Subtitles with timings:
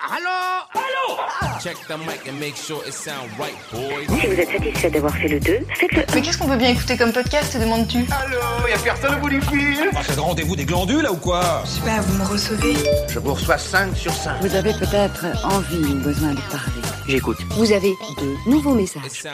[0.00, 0.64] Allô?
[0.74, 1.58] Allô?
[1.60, 4.06] Check the mic and make sure it sound right, boys.
[4.20, 6.96] Si vous êtes satisfait d'avoir fait le 2, faites-le Mais qu'est-ce qu'on peut bien écouter
[6.96, 8.06] comme podcast, te demandes-tu?
[8.12, 9.90] Allô Y'a personne au bout du fil.
[10.06, 11.62] C'est le rendez-vous des glandules là ou quoi?
[11.64, 12.74] Je sais pas, vous me recevez.
[13.08, 14.40] Je vous reçois 5 sur 5.
[14.40, 16.82] Vous avez peut-être envie ou besoin de parler.
[17.08, 17.38] J'écoute.
[17.52, 19.24] Vous avez de nouveaux messages.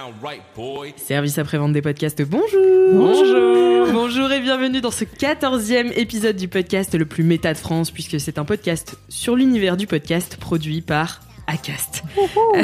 [0.97, 2.61] Service après-vente des podcasts, bonjour
[2.93, 7.91] Bonjour Bonjour et bienvenue dans ce 14e épisode du podcast le plus méta de France,
[7.91, 12.05] puisque c'est un podcast sur l'univers du podcast produit par Acast.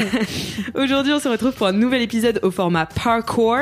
[0.74, 3.56] Aujourd'hui, on se retrouve pour un nouvel épisode au format parkour.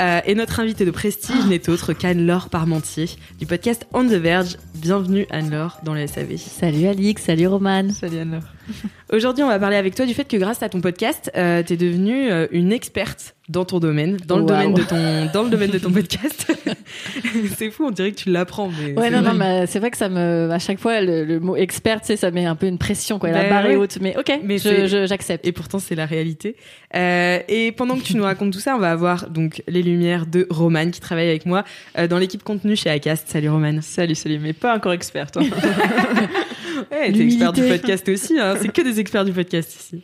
[0.00, 3.06] Euh, et notre invité de prestige n'est autre qu'Anne-Laure Parmentier
[3.40, 4.58] du podcast On the Verge.
[4.76, 6.36] Bienvenue Anne-Laure dans le SAV.
[6.36, 7.90] Salut Alix, salut Romane.
[7.90, 8.44] Salut Anne-Laure.
[9.12, 11.76] Aujourd'hui, on va parler avec toi du fait que grâce à ton podcast, euh, t'es
[11.76, 15.70] devenue euh, une experte dans ton domaine, dans le domaine de ton, dans le domaine
[15.70, 16.50] de ton podcast.
[17.58, 19.90] c'est fou, on dirait que tu l'apprends, mais Ouais, c'est non, non, mais c'est vrai
[19.90, 22.56] que ça me, à chaque fois, le, le mot expert, tu sais, ça met un
[22.56, 23.30] peu une pression, quoi.
[23.30, 25.46] La Bah barre est haute, mais ok, Mais je- c'est- je- j'accepte.
[25.46, 26.56] Et pourtant, c'est la réalité.
[26.96, 30.24] Euh, et pendant que tu nous racontes tout ça, on va avoir donc les lumières
[30.26, 31.64] de Romane qui travaille avec moi
[31.98, 33.28] euh, dans l'équipe contenu chez Acast.
[33.28, 33.82] Salut Romane.
[33.82, 35.36] Salut, salut, mais pas encore experte.
[36.90, 38.38] ouais, t'es expert du podcast aussi.
[38.38, 38.54] Hein.
[38.60, 40.02] C'est que des experts du podcast ici.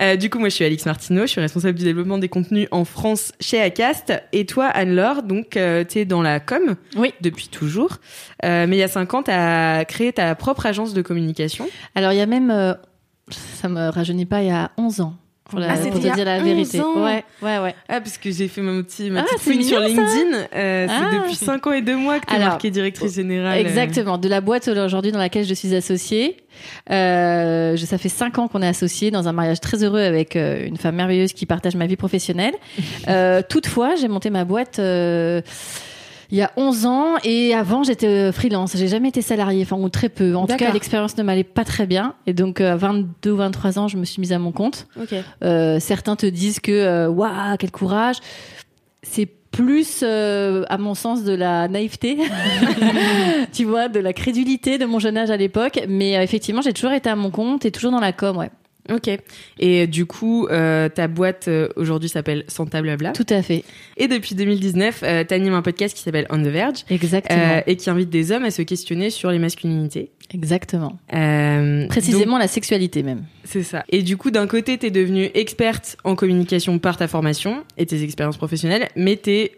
[0.00, 1.22] Euh, du coup, moi, je suis Alix Martineau.
[1.22, 4.12] Je suis responsable du développement des contenus en France chez Acast.
[4.32, 7.12] Et toi, Anne-Laure, donc, euh, t'es dans la com Oui.
[7.20, 7.98] depuis toujours.
[8.44, 11.68] Euh, mais il y a cinq ans, t'as créé ta propre agence de communication.
[11.94, 12.74] Alors, il y a même, euh,
[13.30, 15.14] ça me rajeunit pas, il y a 11 ans.
[15.52, 16.80] Pour, la- Ah, pour te dire la 11 vérité.
[16.80, 17.04] ans.
[17.04, 17.74] Ouais, ouais, ouais.
[17.88, 19.80] Ah, parce que j'ai fait ma, petite ma Ah, petite fouine sur.
[19.80, 20.46] LinkedIn.
[20.54, 21.08] Euh, Ah.
[21.12, 23.58] c'est depuis 5 ans et 2 mois que t'es Alors, marquée directrice générale.
[23.58, 23.60] euh.
[23.60, 26.38] Exactement, de la boîte aujourd'hui dans laquelle je suis associée.
[26.90, 30.36] Euh, je- ça fait cinq ans qu'on est associés dans un mariage très heureux avec
[30.36, 32.54] euh, une femme merveilleuse qui partage ma vie professionnelle.
[33.08, 35.42] Euh, toutefois, j'ai monté ma boîte euh,
[36.32, 38.76] il y a 11 ans et avant j'étais euh, freelance.
[38.76, 40.34] J'ai jamais été salariée, enfin ou très peu.
[40.34, 43.36] En tout cas, l'expérience ne m'allait pas très bien et donc euh, à 22 ou
[43.36, 44.88] 23 ans, je me suis mise à mon compte.
[45.44, 48.16] Euh, certains te disent que waouh quel courage.
[49.04, 52.18] C'est plus, euh, à mon sens, de la naïveté,
[53.52, 55.80] tu vois, de la crédulité de mon jeune âge à l'époque.
[55.88, 58.50] Mais euh, effectivement, j'ai toujours été à mon compte et toujours dans la com, ouais.
[58.90, 59.08] Ok.
[59.60, 63.12] Et du coup, euh, ta boîte euh, aujourd'hui s'appelle Santa Blabla.
[63.12, 63.64] Tout à fait.
[63.96, 66.84] Et depuis 2019, euh, t'animes un podcast qui s'appelle On the Verge.
[66.90, 67.40] Exactement.
[67.40, 70.10] euh, et qui invite des hommes à se questionner sur les masculinités.
[70.34, 70.98] Exactement.
[71.88, 73.24] Précisément la sexualité même.
[73.44, 73.84] C'est ça.
[73.88, 78.02] Et du coup, d'un côté, t'es devenue experte en communication par ta formation et tes
[78.02, 79.52] expériences professionnelles, mais t'es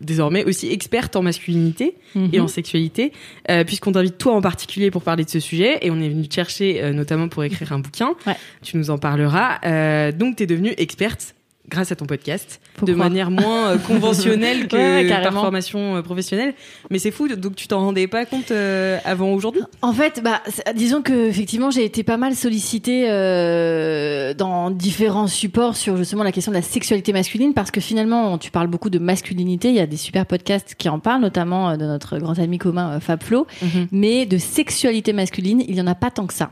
[0.00, 2.40] désormais aussi experte en masculinité et Mhm.
[2.44, 3.12] en sexualité,
[3.50, 6.26] euh, puisqu'on t'invite toi en particulier pour parler de ce sujet, et on est venu
[6.28, 8.14] te chercher euh, notamment pour écrire un bouquin.
[8.26, 8.34] Ouais.
[8.62, 9.58] Tu nous en parleras.
[9.64, 11.34] Euh, donc, t'es devenue experte
[11.68, 16.02] grâce à ton podcast, Faut de manière moins euh, conventionnelle que Ouais, par formation euh,
[16.02, 16.54] professionnelle.
[16.90, 19.62] Mais c'est fou, donc tu t'en rendais pas compte euh, avant aujourd'hui?
[19.82, 20.42] En fait, bah,
[20.74, 26.32] disons que effectivement, j'ai été pas mal sollicitée euh, dans différents supports sur justement la
[26.32, 29.68] question de la sexualité masculine, parce que finalement, tu parles beaucoup de masculinité.
[29.68, 33.00] Il y a des super podcasts qui en parlent, notamment de notre grand ami commun
[33.00, 33.46] Fab Flo.
[33.92, 36.50] Mais de sexualité masculine, il y en a pas tant que ça.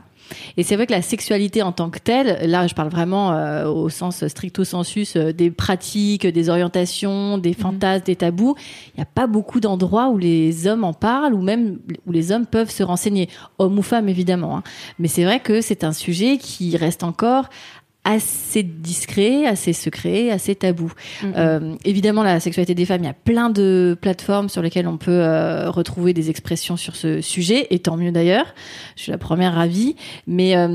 [0.57, 3.67] Et c'est vrai que la sexualité en tant que telle, là je parle vraiment euh,
[3.67, 8.55] au sens stricto sensus euh, des pratiques, des orientations, des fantasmes, des tabous,
[8.93, 12.31] il n'y a pas beaucoup d'endroits où les hommes en parlent ou même où les
[12.31, 14.57] hommes peuvent se renseigner, hommes ou femmes évidemment.
[14.57, 14.63] hein.
[14.99, 17.49] Mais c'est vrai que c'est un sujet qui reste encore
[18.05, 20.93] assez discret, assez secret, assez tabou.
[21.23, 24.97] Euh, évidemment, la sexualité des femmes, il y a plein de plateformes sur lesquelles on
[24.97, 28.45] peut euh, retrouver des expressions sur ce sujet, et tant mieux d'ailleurs.
[28.95, 29.95] Je suis la première ravie,
[30.27, 30.67] mais euh,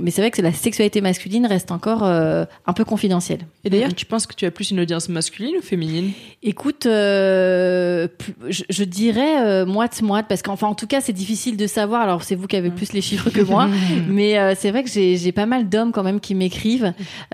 [0.00, 3.40] mais c'est vrai que la sexualité masculine reste encore un peu confidentielle.
[3.64, 6.12] Et d'ailleurs, tu penses que tu as plus une audience masculine ou féminine?
[6.42, 8.08] Écoute, je,
[8.48, 12.00] je dirais moite moite parce qu'enfin en tout cas c'est difficile de savoir.
[12.00, 13.68] Alors c'est vous qui avez plus les chiffres que moi,
[14.08, 16.69] mais c'est vrai que j'ai pas mal d'hommes quand même qui m'écrivent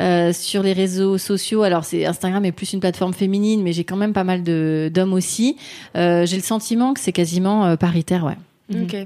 [0.00, 1.62] euh, sur les réseaux sociaux.
[1.62, 4.90] Alors c'est Instagram est plus une plateforme féminine, mais j'ai quand même pas mal de
[4.92, 5.56] d'hommes aussi.
[5.96, 8.36] Euh, j'ai le sentiment que c'est quasiment euh, paritaire, ouais.
[8.82, 8.96] Ok.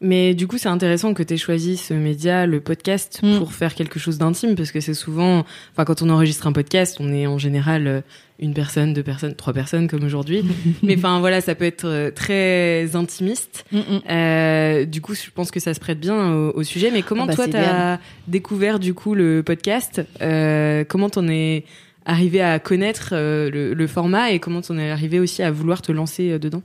[0.00, 3.38] Mais du coup, c'est intéressant que tu aies choisi ce média, le podcast, Mm.
[3.38, 6.96] pour faire quelque chose d'intime, parce que c'est souvent, enfin, quand on enregistre un podcast,
[7.00, 8.00] on est en général euh,
[8.40, 10.44] une personne, deux personnes, trois personnes comme aujourd'hui.
[10.82, 13.64] Mais enfin, voilà, ça peut être euh, très intimiste.
[13.72, 14.00] Mm, mm.
[14.10, 16.90] Euh, du coup, je pense que ça se prête bien au, au sujet.
[16.92, 17.98] Mais comment Ah bah, toi, t'as
[18.28, 20.02] découvert du coup le podcast?
[20.20, 21.64] Euh, Comment t'en es
[22.06, 25.82] arrivé à connaître euh, le, le format et comment t'en es arrivé aussi à vouloir
[25.82, 26.62] te lancer euh, dedans?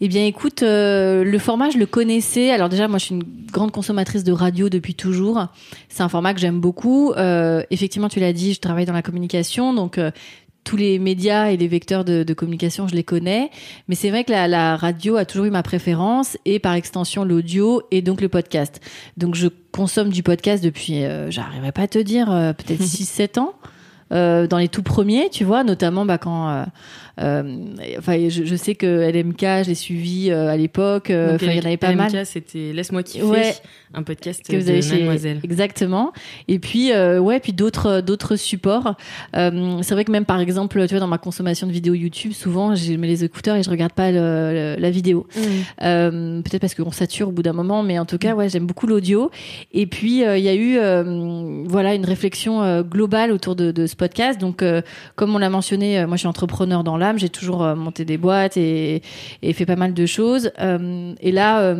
[0.00, 2.50] Eh bien, écoute, euh, le format, je le connaissais.
[2.50, 5.46] Alors déjà, moi, je suis une grande consommatrice de radio depuis toujours.
[5.88, 7.12] C'est un format que j'aime beaucoup.
[7.12, 10.10] Euh, effectivement, tu l'as dit, je travaille dans la communication, donc euh,
[10.62, 13.50] tous les médias et les vecteurs de, de communication, je les connais.
[13.88, 17.24] Mais c'est vrai que la, la radio a toujours eu ma préférence et par extension
[17.24, 18.80] l'audio et donc le podcast.
[19.16, 23.38] Donc je consomme du podcast depuis, euh, j'arriverai pas à te dire, euh, peut-être 6-7
[23.38, 23.54] ans.
[24.12, 26.64] Euh, dans les tout premiers, tu vois, notamment bah, quand, euh,
[27.20, 27.42] euh,
[27.98, 31.10] enfin, je, je sais que LMK, je l'ai suivi euh, à l'époque.
[31.10, 32.26] euh, il y en avait pas LMK, mal.
[32.26, 33.54] C'était Laisse-moi kiffer, Ouais.
[33.94, 35.40] un podcast que vous de avez chez Mademoiselle.
[35.44, 36.12] exactement
[36.48, 38.94] et puis euh, ouais puis d'autres d'autres supports
[39.36, 42.32] Euh, c'est vrai que même par exemple tu vois dans ma consommation de vidéos YouTube
[42.32, 44.18] souvent je mets les écouteurs et je regarde pas le-
[44.76, 45.26] le- la vidéo
[45.82, 48.66] euh, peut-être parce qu'on sature au bout d'un moment, mais en tout cas, ouais, j'aime
[48.66, 49.30] beaucoup l'audio.
[49.72, 53.70] Et puis, euh, il y a eu, euh, voilà, une réflexion euh, globale autour de,
[53.72, 54.40] de ce podcast.
[54.40, 54.80] Donc, euh,
[55.14, 57.18] comme on l'a mentionné, euh, moi, je suis entrepreneur dans l'âme.
[57.18, 59.02] J'ai toujours euh, monté des boîtes et,
[59.52, 60.50] fait pas mal de choses.
[60.58, 61.74] Et là.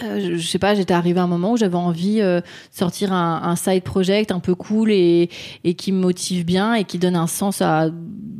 [0.00, 2.42] je, sais pas, j'étais arrivée à un moment où j'avais envie de
[2.72, 5.28] sortir un, side project un peu cool et,
[5.76, 7.90] qui me motive bien et qui donne un sens à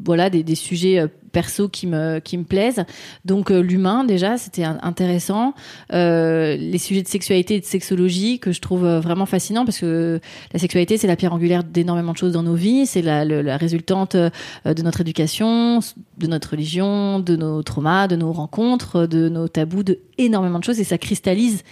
[0.05, 2.85] voilà des, sujets perso qui me qui me plaisent.
[3.25, 5.55] Donc euh, l'humain déjà, c'était intéressant.
[5.93, 9.79] Euh, les sujets de sexualité et de sexologie que je trouve euh, vraiment fascinants parce
[9.79, 10.21] que
[10.53, 12.87] la sexualité c'est la pierre angulaire d'énormément de choses dans nos vies.
[12.87, 15.81] C'est la, le- la résultante de notre éducation,
[16.19, 20.65] de notre religion, de nos traumas, de nos rencontres, de nos tabous, de énormément de
[20.65, 21.63] choses et ça cristallise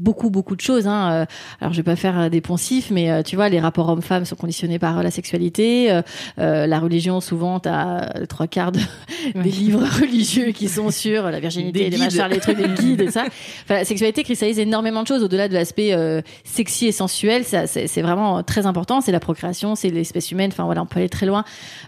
[0.00, 1.12] beaucoup beaucoup de choses hein.
[1.12, 1.26] Euh,
[1.60, 4.24] alors je vais pas faire euh, des poncifs mais euh, tu vois les rapports hommes-femmes
[4.24, 5.92] sont conditionnés par la sexualité.
[5.92, 8.80] Euh, la religion souvent t'as trois quarts de-
[9.34, 13.00] des livres religieux qui sont sur la virginité Des les machins les trucs des guides
[13.02, 13.24] et ça.
[13.64, 17.44] Enfin la sexualité cristallise énormément de choses au-delà de l'aspect euh, sexy et sensuel.
[17.44, 19.00] Ça c'est c'est vraiment très important.
[19.00, 20.50] C'est la procréation c'est l'espèce humaine.
[20.52, 21.44] Enfin voilà on peut aller très loin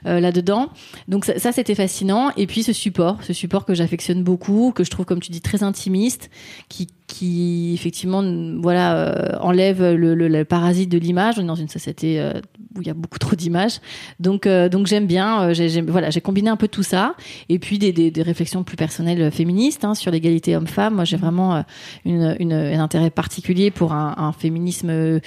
[0.06, 0.68] euh, là-dedans.
[1.08, 2.30] Donc ça, ça, c'était fascinant.
[2.36, 5.40] Et puis ce support ce support que j'affectionne beaucoup que je trouve comme tu dis
[5.40, 6.30] très intimiste
[6.68, 8.22] qui qui effectivement
[8.62, 11.34] voilà euh, enlève le, le- le parasite de l'image.
[11.38, 12.32] On est dans une société euh,
[12.74, 13.80] où il y a beaucoup trop d'images.
[14.18, 17.14] Donc euh, donc j'aime bien euh, j'ai voilà j'ai combiné un peu tout ça.
[17.48, 20.94] Et puis des, des, des réflexions plus personnelles euh, féministes hein, sur l'égalité homme-femme.
[20.94, 21.64] Moi j'ai vraiment
[22.06, 25.20] une, une, un intérêt particulier pour un, un féminisme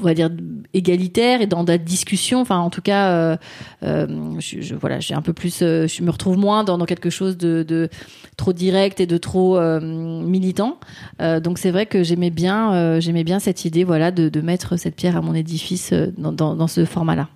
[0.00, 0.30] on va dire
[0.74, 3.36] égalitaire et dans la discussion enfin en tout cas euh,
[3.82, 4.06] euh,
[4.38, 7.62] je, voilà j'ai un peu plus euh, je me retrouve moins dans, quelque chose de,
[7.62, 7.88] de
[8.36, 10.78] trop direct et de trop euh, militant.
[11.20, 14.96] Euh, donc c'est vrai que j'aimais bien j'aimais bien cette idée voilà de, mettre cette
[14.96, 17.28] pierre à mon édifice dans, dans, dans ce format là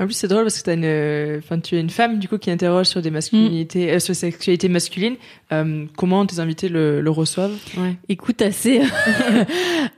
[0.00, 2.36] En plus, c'est drôle parce que t'as une, enfin, tu es une femme du coup
[2.36, 5.14] qui interroge sur des masculinités, euh, sur la sexualité masculine.
[5.52, 7.54] Euh, comment tes invités le, le reçoivent?
[7.76, 7.94] Ouais.
[8.08, 8.80] Écoute, assez.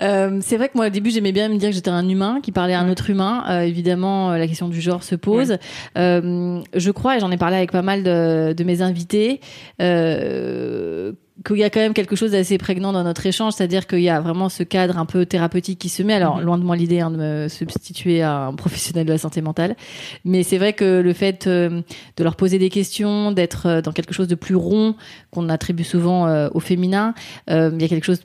[0.02, 2.40] Euh, c'est vrai que moi, au début, j'aimais bien me dire que j'étais un humain
[2.42, 3.44] qui parlait à un autre humain.
[3.48, 5.56] Euh, évidemment, euh, la question du genre se pose.
[5.96, 9.40] Euh, je crois, et j'en ai parlé avec pas mal de, de mes invités,
[9.80, 11.12] euh,
[11.44, 14.08] qu'il y a quand même quelque chose d'assez prégnant dans notre échange, c'est-à-dire qu'il y
[14.08, 16.14] a vraiment ce cadre un peu thérapeutique qui se met.
[16.14, 19.42] Alors, loin de moi l'idée hein, de me substituer à un professionnel de la santé
[19.42, 19.76] mentale,
[20.24, 21.82] mais c'est vrai que le fait euh,
[22.16, 24.94] de leur poser des questions, d'être euh, dans quelque chose de plus rond
[25.30, 27.14] qu'on attribue souvent euh, au féminin,
[27.50, 28.22] euh, il y a quelque chose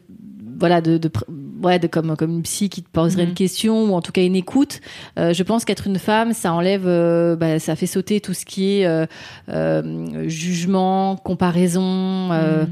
[0.59, 1.25] voilà de, de pr-
[1.61, 3.29] ouais de comme comme une psy qui te poserait Mhm.
[3.29, 4.79] une question ou en tout cas une écoute.
[5.19, 8.45] Euh, je pense qu'être une femme ça enlève euh, bah, ça fait sauter tout ce
[8.45, 9.05] qui est euh,
[9.49, 12.65] euh, jugement comparaison euh,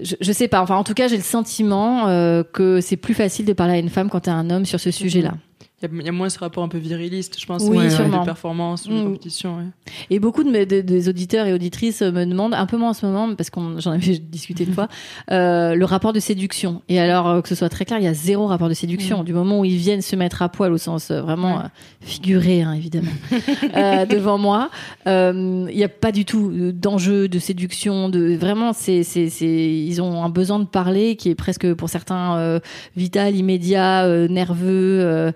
[0.00, 0.60] je, je sais pas.
[0.62, 3.78] Enfin en tout cas j'ai le sentiment euh, que c'est plus facile de parler à
[3.78, 5.34] une femme quand t'es un homme sur ce sujet là
[5.82, 7.78] Il y, a- il y a moins ce rapport un peu viriliste, je pense, Oui,
[7.78, 8.20] ouais, sûrement.
[8.20, 9.04] de performance de Mm.
[9.04, 9.56] compétition.
[9.56, 9.64] ouais.
[10.10, 13.06] Et beaucoup de de- des auditeurs et auditrices me demandent, un peu moins en ce
[13.06, 14.88] moment, parce qu'on j'en avais discuté une fois,
[15.30, 16.82] euh, le rapport de séduction.
[16.90, 19.24] Et alors euh, que ce soit très clair, il y a zéro rapport de séduction.
[19.24, 21.64] Du moment où ils viennent se mettre à poil au sens euh, vraiment Ouais.
[21.64, 21.68] euh,
[22.02, 23.10] figuré, hein, évidemment,
[23.74, 24.70] euh, devant moi,
[25.06, 28.08] euh, il n'y a pas du tout d'enjeu de séduction.
[28.10, 32.36] De vraiment, c'est c'est ils ont un besoin de parler qui est presque pour certains
[32.36, 32.60] euh,
[32.96, 35.00] vital, immédiat, euh, nerveux.
[35.00, 35.32] euh,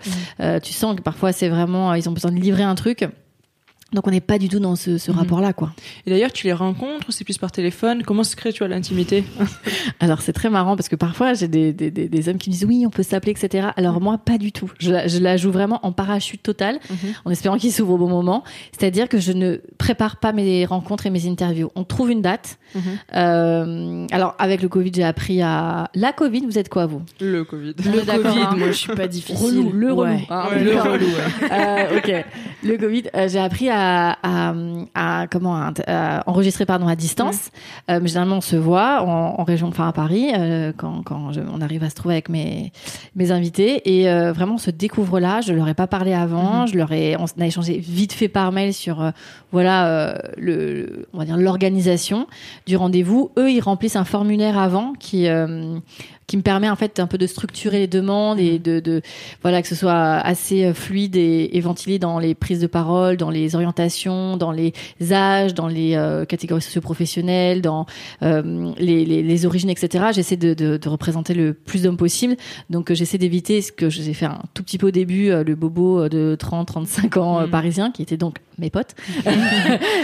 [0.62, 3.08] tu sens que parfois c'est vraiment ils ont besoin de livrer un truc.
[3.94, 5.18] Donc on n'est pas du tout dans ce, ce Mhm.
[5.18, 5.72] rapport-là, quoi.
[6.06, 8.02] Et d'ailleurs, tu les rencontres c'est plus par téléphone?
[8.02, 9.24] Comment se crée, tu vois, l'intimité?
[10.00, 12.54] Alors c'est très marrant parce que parfois j'ai des, des, des, des hommes qui me
[12.54, 13.68] disent oui on peut s'appeler etc.
[13.76, 14.70] Alors moi pas du tout.
[14.78, 16.78] Je la, je la joue vraiment en parachute total
[17.24, 18.42] en espérant qu'il s'ouvre au bon moment.
[18.76, 21.70] C'est-à-dire que je ne prépare pas mes rencontres et mes interviews.
[21.76, 22.58] On trouve une date.
[22.74, 22.82] Mhm.
[23.14, 26.40] Euh, alors avec le Covid j'ai appris à la Covid.
[26.46, 27.02] Vous êtes quoi vous?
[27.20, 27.74] Le Covid.
[27.86, 29.46] On Le Covid, hein moi je suis pas difficile.
[29.60, 30.02] Relou, le relou.
[30.10, 30.26] Ouais.
[30.28, 30.86] Ouais, d'accord.
[30.86, 31.50] le relou, ouais.
[31.52, 32.24] Euh, ok.
[32.64, 33.83] Le Covid, euh, j'ai appris à,
[34.22, 34.54] à,
[34.94, 35.54] à comment
[35.86, 37.50] à, enregistrer pardon à distance.
[37.90, 41.40] Euh, généralement, on se voit en, en région, enfin à Paris, euh, quand, quand je-
[41.52, 42.72] on arrive à se trouver avec mes
[43.16, 43.82] mes invités.
[43.98, 45.40] Et euh, vraiment, on se découvre là.
[45.40, 46.66] Je leur ai pas parlé avant.
[46.66, 49.12] Je leur ai, on a échangé vite fait par mail sur
[49.52, 52.26] voilà le, on va dire l'organisation
[52.66, 53.30] du rendez-vous.
[53.38, 55.26] Eux, ils remplissent un formulaire avant qui
[56.26, 59.02] qui me permet en fait un peu de structurer les demandes et de, de
[59.42, 63.16] voilà que ce soit assez euh, fluide et, et ventilé dans les prises de parole,
[63.16, 64.72] dans les orientations, dans les
[65.12, 67.86] âges, dans les euh, catégories socio-professionnelles, dans
[68.22, 70.06] euh, les, les, les origines, etc.
[70.12, 72.36] J'essaie de, de, de représenter le plus d'hommes possible.
[72.70, 75.54] Donc euh, j'essaie d'éviter ce que j'ai fait un tout petit peu au début, le
[75.54, 77.50] bobo de 30, 35 ans euh, Mm.
[77.50, 78.94] parisien, qui était donc mes potes.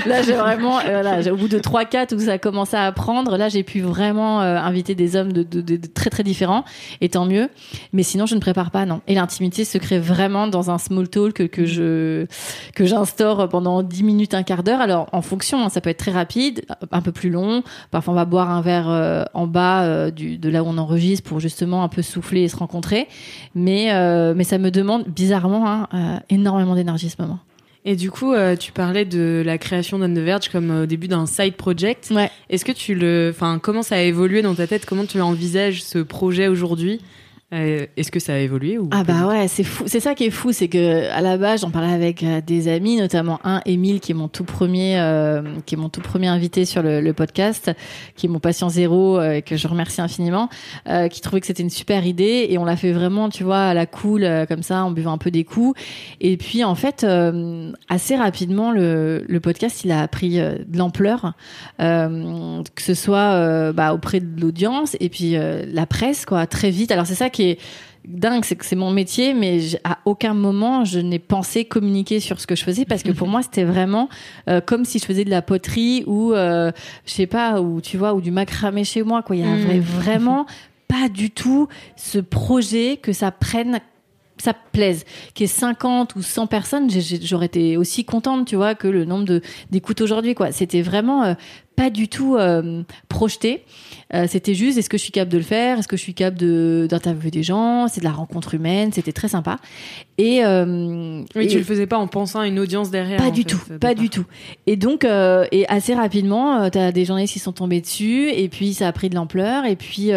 [0.06, 2.86] là j'ai vraiment, euh, voilà, j'ai- au bout de 3-4 où ça a commencé à
[2.86, 6.64] apprendre, là j'ai pu vraiment euh, inviter des hommes de, très très différents,
[7.00, 7.48] et tant mieux.
[7.92, 9.00] Mais sinon, je ne prépare pas, non.
[9.06, 12.26] Et l'intimité se crée vraiment dans un small talk que, que je
[12.74, 14.80] que j'instaure pendant 10 minutes, un quart d'heure.
[14.80, 17.62] Alors, en fonction, hein, ça peut être très rapide, un peu plus long.
[17.90, 21.28] Parfois, on va boire un verre euh, en bas euh, de là où on enregistre
[21.28, 23.08] pour justement un peu souffler et se rencontrer.
[23.54, 23.90] Mais
[24.34, 27.38] mais ça me demande bizarrement hein, énormément d'énergie ce moment.
[27.84, 30.86] Et du coup, euh, tu parlais de la création d'On the Verge comme euh, au
[30.86, 32.10] début d'un side project.
[32.10, 32.30] Ouais.
[32.50, 34.84] Est-ce que tu le, enfin, comment ça a évolué dans ta tête?
[34.84, 37.00] Comment tu envisages ce projet aujourd'hui?
[37.52, 39.84] Euh, Est-ce que ça a évolué ou Ah bah ouais, c'est fou.
[39.86, 42.68] C'est ça qui est fou, c'est que à la base, j'en parlais avec euh, des
[42.68, 46.28] amis, notamment un Émile qui est mon tout premier, euh, qui est mon tout premier
[46.28, 47.72] invité sur le, le podcast,
[48.14, 50.48] qui est mon patient zéro, euh, et que je remercie infiniment,
[50.88, 53.62] euh, qui trouvait que c'était une super idée et on l'a fait vraiment, tu vois,
[53.64, 55.78] à la cool, euh, comme ça, en buvant un peu des coups.
[56.20, 61.32] Et puis en fait, euh, assez rapidement, le, le podcast, il a pris de l'ampleur,
[61.80, 66.46] euh, que ce soit euh, bah, auprès de l'audience et puis euh, la presse, quoi,
[66.46, 66.92] très vite.
[66.92, 67.58] Alors c'est ça qui est
[68.06, 72.40] dingue, c'est que c'est mon métier, mais à aucun moment je n'ai pensé communiquer sur
[72.40, 74.08] ce que je faisais parce que pour moi c'était vraiment
[74.48, 76.72] euh, comme si je faisais de la poterie ou euh,
[77.04, 79.36] je sais pas ou tu vois ou du macramé chez moi quoi.
[79.36, 79.66] Il y Mm.
[79.68, 80.46] avait vraiment
[80.88, 83.80] pas du tout ce projet que ça prenne
[84.38, 85.04] ça plaise,
[85.34, 86.88] qu'il y ait 50 ou 100 personnes,
[87.22, 90.50] j'aurais été aussi contente, tu vois, que le nombre de d'écoutes aujourd'hui, quoi.
[90.50, 91.34] C'était vraiment euh,
[91.80, 93.64] pas du tout euh, projeté.
[94.12, 95.78] Euh, c'était juste, est-ce que je suis capable de le faire?
[95.78, 97.86] Est-ce que je suis capable de- d'interviewer des gens?
[97.88, 99.56] C'est de la rencontre humaine, c'était très sympa.
[100.18, 103.18] Et, euh, Oui, et- tu le faisais pas en pensant à une audience derrière.
[103.18, 104.26] pas du fait, tout, pas du tout.
[104.66, 108.48] Et donc, euh, et assez rapidement, tu as des journalistes qui sont tombés dessus, et
[108.50, 110.10] puis ça a pris de l'ampleur, et puis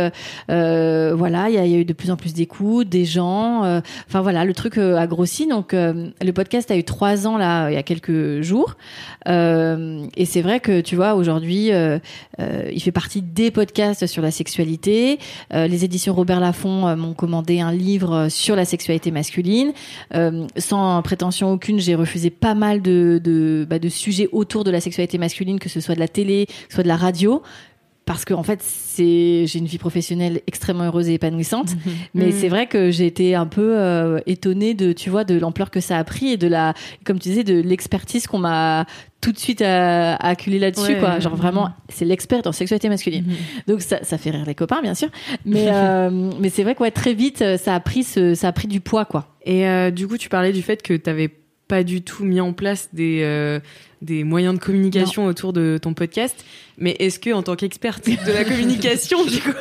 [0.50, 3.62] voilà, il y, y a eu de plus en plus d'écoutes, des gens.
[4.10, 5.48] Enfin voilà, le truc a grossi.
[5.48, 8.76] Donc, le podcast a eu trois ans là, il y a quelques jours,
[9.28, 12.00] et c'est vrai que tu vois aujourd'hui, euh,
[12.40, 15.20] euh, il fait partie des podcasts sur la sexualité.
[15.54, 19.74] Euh, les éditions Robert Laffont m'ont commandé un livre sur la sexualité masculine.
[20.58, 24.80] Sans prétention aucune, j'ai refusé pas mal de, de, bah, de sujets autour de la
[24.80, 27.42] sexualité masculine, que ce soit de la télé, que ce soit de la radio.
[28.06, 31.70] Parce que en fait, c'est j'ai une vie professionnelle extrêmement heureuse et épanouissante,
[32.14, 32.32] mais Mhm.
[32.34, 35.80] c'est vrai que j'ai été un peu euh, étonnée de tu vois de l'ampleur que
[35.80, 36.74] ça a pris et de la
[37.06, 38.86] comme tu disais de l'expertise qu'on m'a
[39.22, 41.00] tout de suite euh, acculé là-dessus Ouais.
[41.00, 41.20] quoi.
[41.22, 43.24] Genre vraiment, c'est l'expert en sexualité masculine.
[43.68, 45.08] Donc ça, ça fait rire les copains bien sûr,
[45.46, 46.10] mais euh,
[46.42, 48.82] mais c'est vrai que ouais, très vite ça a pris ce, ça a pris du
[48.82, 49.30] poids quoi.
[49.46, 51.30] Et euh, du coup, tu parlais du fait que tu n'avais
[51.70, 53.62] pas du tout mis en place des, euh,
[54.02, 56.44] des moyens de communication autour de ton podcast.
[56.78, 59.52] Mais est-ce que, en tant qu'experte de la communication, du coup,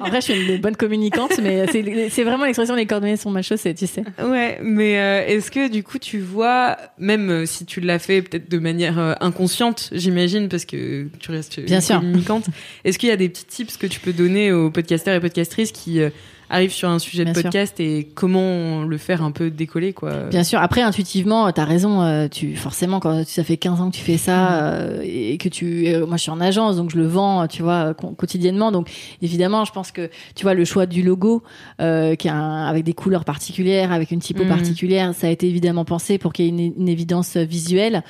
[0.00, 1.66] En vrai, je suis une bonne communicante, mais
[2.10, 4.04] c'est vraiment l'expression les cordonniers sont ma chaussée, tu sais.
[4.22, 8.22] ouais, mais euh, est-ce que du coup, tu vois, même euh, si tu l'as fait
[8.22, 12.00] peut-être de manière euh, inconsciente, j'imagine, parce que tu restes Bien une sûr.
[12.00, 12.46] communicante,
[12.84, 15.72] est-ce qu'il y a des petits tips que tu peux donner aux podcasteurs et podcastrices
[15.72, 16.10] qui euh,
[16.50, 17.44] arrivent sur un sujet Bien de sûr.
[17.50, 20.60] podcast et comment le faire un peu décoller, quoi Bien sûr.
[20.60, 22.02] Après, intuitivement, t'as raison.
[22.02, 25.48] euh, Tu forcément, quand ça fait 15 ans que tu fais ça euh, et que
[25.48, 28.72] tu, euh, moi, je suis en agence, donc je le vends, tu vois, quotidiennement.
[28.72, 28.88] Donc,
[29.22, 31.42] évidemment, je pense que tu vois le choix du logo,
[31.80, 34.48] euh, qui est un- avec des couleurs particulières, avec une typo Mhm.
[34.48, 38.02] particulière, ça a été évidemment pensé pour qu'il y ait une, une évidence visuelle.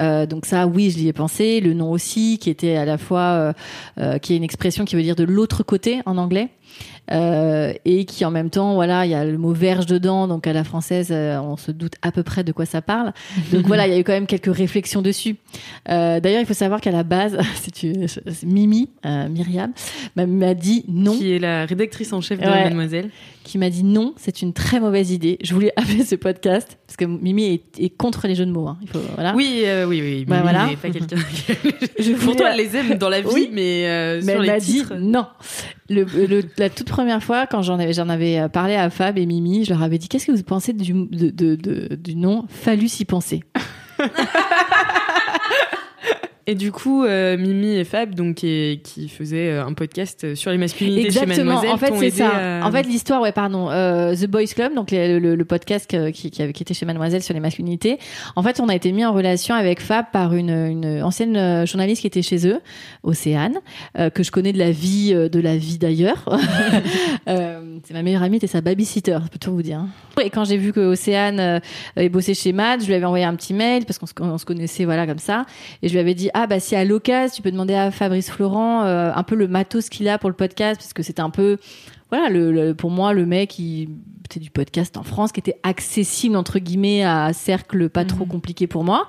[0.00, 1.60] Euh, donc ça, oui, je l'y ai pensé.
[1.60, 3.52] Le nom aussi, qui était à la fois, euh,
[3.98, 6.48] euh, qui est une expression qui veut dire de l'autre côté en anglais.
[7.10, 10.46] Euh, et qui en même temps, voilà, il y a le mot verge dedans, donc
[10.46, 13.12] à la française, euh, on se doute à peu près de quoi ça parle.
[13.50, 15.36] Donc voilà, il y a eu quand même quelques réflexions dessus.
[15.88, 19.72] Euh, D'ailleurs, il faut savoir qu'à la base, c'est une- c'est Mimi, Myriam,
[20.16, 22.64] m'a- m'a dit non, Qui est la rédactrice en chef de Ouais.
[22.64, 23.08] Mademoiselle.
[23.48, 25.38] Qui m'a dit non, c'est une très mauvaise idée.
[25.42, 28.68] Je voulais appeler ce podcast parce que Mimi est, est contre les jeux de mots.
[28.68, 28.78] hein.
[28.82, 29.34] Il faut voilà.
[29.34, 30.24] Oui, euh, oui, oui.
[30.26, 30.66] Bah Mimi voilà.
[30.66, 31.16] n'est pas quelqu'un.
[31.98, 33.48] Je Pour voulais- toi, elle les aime dans la vie, Oui.
[33.52, 35.26] mais, euh, Mais sur elle les m'a dit non.
[35.90, 39.24] Le, le- la toute première fois, quand j'en avais, j'en avais parlé à Fab et
[39.26, 42.44] Mimi, je leur avais dit qu'est-ce que vous pensez du, de, de- de- du nom
[42.48, 43.42] Fallus y penser?
[46.50, 50.50] Et du coup, euh, Mimi et Fab, donc, qui, qui faisaient euh, un podcast sur
[50.50, 51.56] les masculinités chez Exactement.
[51.60, 52.62] Mademoiselle, En fait, c'est ça.
[52.62, 53.68] à- En fait, l'histoire, ouais, pardon.
[53.70, 56.86] Euh, The Boys Club, donc le, le- le podcast qui, qui, avait- qui était chez
[56.86, 57.98] Mademoiselle sur les masculinités.
[58.34, 62.00] En fait, on a été mis en relation avec Fab par une, une ancienne journaliste
[62.00, 62.60] qui était chez eux,
[63.02, 63.58] Océane,
[63.98, 66.24] euh, que je connais de la vie, de la vie d'ailleurs.
[67.26, 69.78] C'est ma meilleure amie, c'était sa babysitter, ça peut tout vous dire.
[69.80, 69.88] hein.
[70.22, 71.60] Et quand j'ai vu que Océane
[72.10, 74.44] bossé chez Mad, je lui avais envoyé un petit mail parce qu'on se, on se
[74.44, 75.44] connaissait, voilà, comme ça.
[75.82, 78.30] Et je lui avais dit, ah, bah, si à l'occasion, tu peux demander à Fabrice
[78.30, 81.30] Florent euh, un peu le matos qu'il a pour le podcast, parce que c'était un
[81.30, 81.58] peu,
[82.10, 83.88] voilà, le, le- pour moi, le mec qui
[84.30, 88.26] c'était du podcast en France, qui était accessible, entre guillemets, à un cercle pas trop
[88.26, 89.06] compliqué pour moi.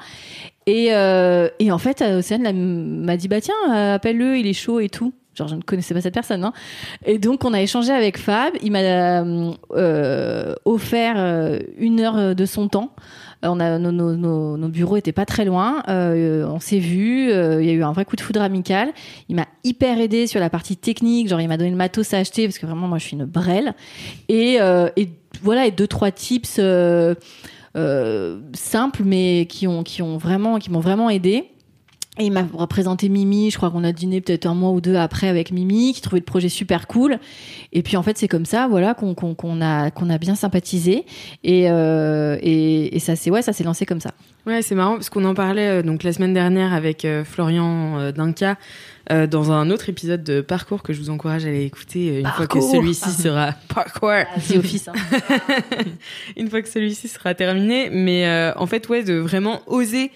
[0.66, 4.80] Et, euh, et en fait, Océane m'a dit, bah, tiens, euh, appelle-le, il est chaud
[4.80, 5.12] et tout.
[5.36, 6.54] Genre, je ne connaissais pas cette personne, hein.
[7.06, 8.54] Et donc, on a échangé avec Fab.
[8.64, 12.94] Il m'a euh, offert une heure de son temps.
[13.44, 15.84] Euh, On a, nos, nos, nos, bureaux étaient pas très loin.
[15.88, 17.32] Euh, on s'est vus.
[17.32, 18.92] euh, il y a eu un vrai coup de foudre amical.
[19.30, 21.28] Il m'a hyper aidé sur la partie technique.
[21.28, 23.26] Genre, il m'a donné le matos à acheter parce que vraiment, moi, je suis une
[23.26, 23.74] brêle.
[24.28, 25.10] Et, euh, et
[25.42, 27.16] voilà, et deux trois tips euh,
[28.54, 31.46] simples, mais qui ont qui ont vraiment qui m'ont vraiment aidé.
[32.22, 34.96] Et il m'a représenté Mimi, je crois qu'on a dîné peut-être un mois ou deux
[34.96, 37.18] après avec Mimi, qui trouvait le projet super cool.
[37.72, 40.36] Et puis en fait c'est comme ça, voilà, qu'on qu'on qu'on a qu'on a bien
[40.36, 41.06] sympathisé.
[41.46, 44.12] Et euh, et, et ça c'est ouais, ça s'est lancé comme ça.
[44.46, 47.98] Ouais, c'est marrant parce qu'on en parlait euh, donc la semaine dernière avec euh, Florian
[48.00, 48.58] euh, Dinka
[49.14, 52.20] euh, dans un autre épisode de Parcours que je vous encourage à aller écouter euh,
[52.20, 54.12] une fois que celui-ci sera Parcours.
[54.50, 54.90] The Office.
[54.90, 54.94] hein.
[56.38, 57.90] une fois que celui-ci sera terminé.
[57.92, 60.12] Mais euh, en fait, ouais, de vraiment oser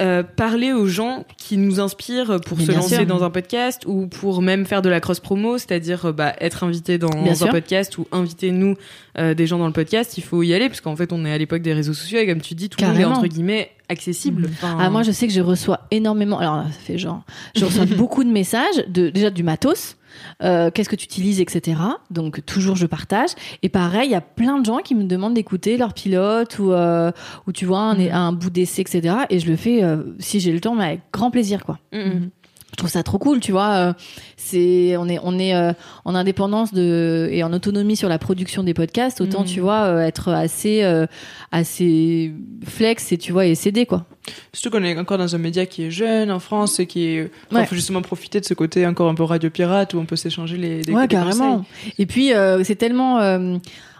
[0.00, 3.06] euh, parler aux gens qui nous inspirent pour Mais se lancer sûr.
[3.06, 6.62] dans un podcast ou pour même faire de la cross promo, c'est-à-dire euh, bah, être
[6.62, 7.48] invité dans Bien un sûr.
[7.50, 8.76] podcast ou inviter nous
[9.18, 10.16] euh, des gens dans le podcast.
[10.16, 12.26] Il faut y aller parce qu'en fait, on est à l'époque des réseaux sociaux et
[12.28, 14.48] comme tu dis, tout le monde est entre guillemets accessible.
[14.52, 16.38] Enfin, Ah, moi, je sais que je reçois énormément.
[16.38, 17.22] Alors, là, ça fait genre.
[17.56, 19.96] Je reçois beaucoup de messages, de, déjà du matos.
[20.42, 21.80] Euh, Qu'est-ce que tu utilises, etc.
[22.10, 23.30] Donc, toujours, je partage.
[23.62, 26.72] Et pareil, il y a plein de gens qui me demandent d'écouter leur pilote ou,
[26.72, 27.10] euh,
[27.46, 29.16] ou tu vois, un, un bout d'essai, etc.
[29.30, 31.78] Et je le fais, euh, si j'ai le temps, mais avec grand plaisir, quoi.
[31.92, 32.30] Mm, mm.
[32.78, 33.70] Je trouve ça trop cool, tu vois.
[33.70, 33.92] euh,
[34.36, 35.72] C'est, on est, on est euh,
[36.04, 39.20] en indépendance de et en autonomie sur la production des podcasts.
[39.20, 39.46] Autant, Mhm.
[39.46, 41.06] tu vois, euh, être assez, euh,
[41.50, 42.32] assez
[42.64, 44.06] flex et tu vois et céder, quoi.
[44.52, 47.30] Surtout qu'on est encore dans un média qui est jeune en France et qui est.
[47.50, 47.66] Ouais.
[47.66, 50.56] faut justement profiter de ce côté encore un peu radio pirate où on peut s'échanger
[50.56, 50.82] les.
[50.82, 51.58] des- ouais, des carrément.
[51.58, 51.92] conseils.
[51.98, 53.56] Et puis euh, c'est tellement euh,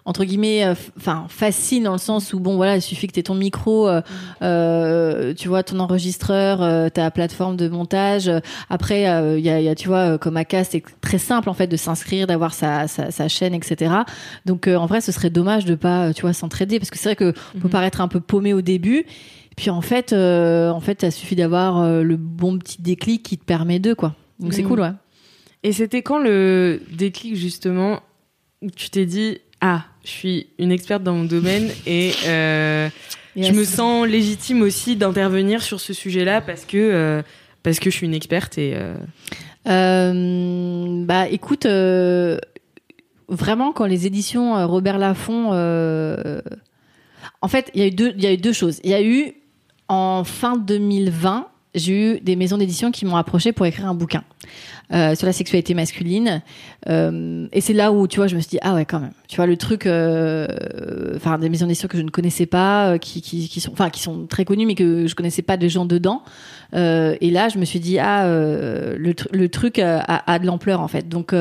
[0.08, 3.22] entre guillemets, euh, enfin facile dans le sens où bon voilà, il suffit que tu
[3.22, 4.00] ton micro, euh,
[4.42, 8.30] euh, tu vois ton enregistreur, ta plateforme de montage.
[8.70, 9.00] Après,
[9.38, 11.66] il y, a, il y a, tu vois, comme Acast, c'est très simple en fait
[11.66, 13.92] de s'inscrire, d'avoir sa, sa, sa chaîne, etc.
[14.46, 17.16] Donc en vrai, ce serait dommage de pas, tu vois, s'entraider parce que c'est vrai
[17.16, 17.70] que on peut Mhm.
[17.70, 19.04] paraître un peu paumé au début.
[19.56, 23.36] Puis en fait, euh, en fait, ça suffit d'avoir euh, le bon petit déclic qui
[23.36, 24.14] te permet de quoi.
[24.40, 24.68] Donc c'est Mhm.
[24.68, 24.92] cool, ouais.
[25.64, 28.00] Et c'était quand le déclic justement
[28.62, 32.88] où tu t'es dit ah je suis une experte dans mon domaine et euh,
[33.36, 37.22] je me sens légitime aussi d'intervenir sur ce sujet-là parce que euh,
[37.62, 38.74] parce que je suis une experte et
[39.66, 41.66] euh, bah écoute,
[43.28, 45.52] vraiment quand les éditions Robert Laffont,
[47.42, 48.80] en fait, il y a eu deux, il y a eu deux choses.
[48.84, 49.34] Il y a eu
[49.88, 54.24] en fin 2020, j'ai eu des maisons d'édition qui m'ont approché pour écrire un bouquin
[54.92, 56.42] euh, sur la sexualité masculine.
[56.88, 59.12] Euh, et c'est là où, tu vois, je me suis dit, ah ouais, quand même.
[59.28, 60.46] Tu vois, le truc, euh,
[61.16, 63.20] enfin, des maisons d'édition que je ne connaissais pas, qui,
[63.60, 66.22] sont, qui sont très connues, mais que je connaissais pas des gens dedans.
[66.74, 70.80] Et là, je me suis dit, ah, le, tr- le truc a, a- de l'ampleur,
[70.80, 71.08] en fait.
[71.08, 71.34] Donc,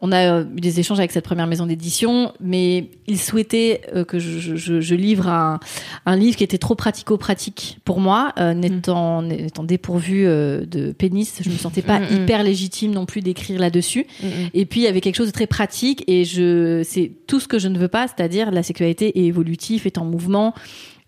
[0.00, 4.18] on a eu des échanges avec cette première maison d'édition, mais ils souhaitaient euh, que
[4.18, 5.60] je, je, je livre un,
[6.06, 11.40] un livre qui était trop pratico-pratique pour moi, euh, n'étant n'étant dépourvu euh, de pénis.
[11.42, 12.22] Je me sentais pas Mm, mm.
[12.22, 14.06] hyper légitime non plus d'écrire là-dessus.
[14.54, 17.48] Et puis il y avait quelque chose de très pratique et je c'est tout ce
[17.48, 20.54] que je ne veux pas, c'est-à-dire la sexualité est évolutive, est en mouvement,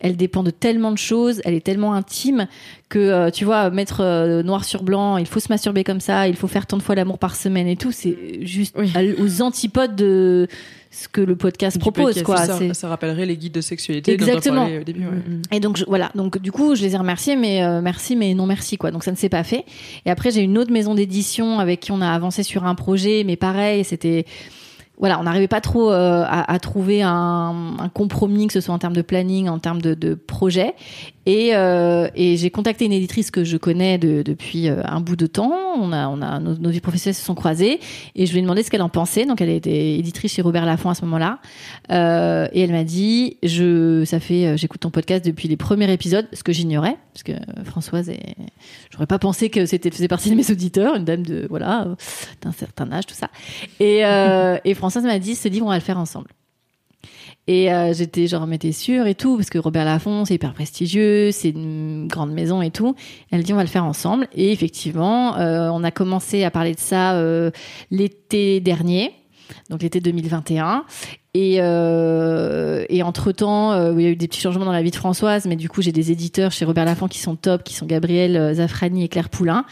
[0.02, 2.46] elle dépend de tellement de choses, elle est tellement intime
[2.90, 6.28] que euh, tu vois mettre euh, noir sur blanc, il faut se masturber comme ça,
[6.28, 8.92] il faut faire tant de fois l'amour par semaine et tout, c'est juste Oui.
[8.94, 10.46] à- aux antipodes de
[10.90, 12.74] ce que le podcast Du propose podcast, quoi.
[12.74, 14.66] ça, rappellerait les guides de sexualité dont on Exactement.
[14.66, 15.06] au début.
[15.06, 15.56] ouais.
[15.56, 18.34] Et donc je- voilà, donc du coup je les ai remerciés, mais euh, merci, mais
[18.34, 18.90] non merci quoi.
[18.90, 19.64] Donc ça ne s'est pas fait.
[20.04, 23.24] Et après j'ai une autre maison d'édition avec qui on a avancé sur un projet,
[23.24, 24.26] mais pareil, c'était
[25.02, 28.94] voilà, on n'arrivait pas trop euh, à, trouver un, compromis, que ce soit en termes
[28.94, 30.76] de planning, en termes de projet.
[31.24, 35.14] Et, euh, et j'ai contacté une éditrice que je connais de- depuis euh, un bout
[35.14, 35.52] de temps.
[35.78, 37.78] On a, on a nos, nos vies professionnelles se sont croisées
[38.16, 39.24] et je lui ai demandé ce qu'elle en pensait.
[39.24, 41.38] Donc elle était éditrice chez Robert Laffont à ce moment-là.
[41.90, 45.92] Euh, et elle m'a dit, je, ça fait, euh, j'écoute ton podcast depuis les premiers
[45.92, 48.34] épisodes, ce que j'ignorais, parce que euh, Françoise, est,
[48.90, 51.86] j'aurais pas pensé que c'était faisait partie de mes auditeurs, une dame de voilà
[52.42, 53.28] d'un certain âge, tout ça.
[53.78, 56.28] Et, euh, et Françoise m'a dit, ce livre, on va le faire ensemble.
[57.48, 60.54] Et euh, j'étais genre, mais t'es sûre et tout, parce que Robert Laffont, c'est hyper
[60.54, 62.94] prestigieux, c'est une grande maison et tout.
[63.30, 64.28] Elle dit, on va le faire ensemble.
[64.32, 67.50] Et effectivement, euh, on a commencé à parler de ça euh,
[67.90, 69.12] l'été dernier,
[69.70, 70.84] donc l'été 2021.
[71.34, 74.90] Et, euh, et entre-temps, euh, il y a eu des petits changements dans la vie
[74.90, 77.72] de Françoise, mais du coup, j'ai des éditeurs chez Robert Laffont qui sont top, qui
[77.74, 79.64] sont Gabriel euh, Zafrani et Claire Poulain.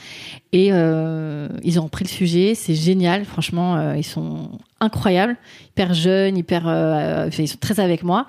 [0.53, 5.37] Et ils ont pris le sujet, c'est génial, franchement, ils sont incroyables,
[5.69, 8.27] hyper jeunes, hyper, enfin, ils sont très avec moi.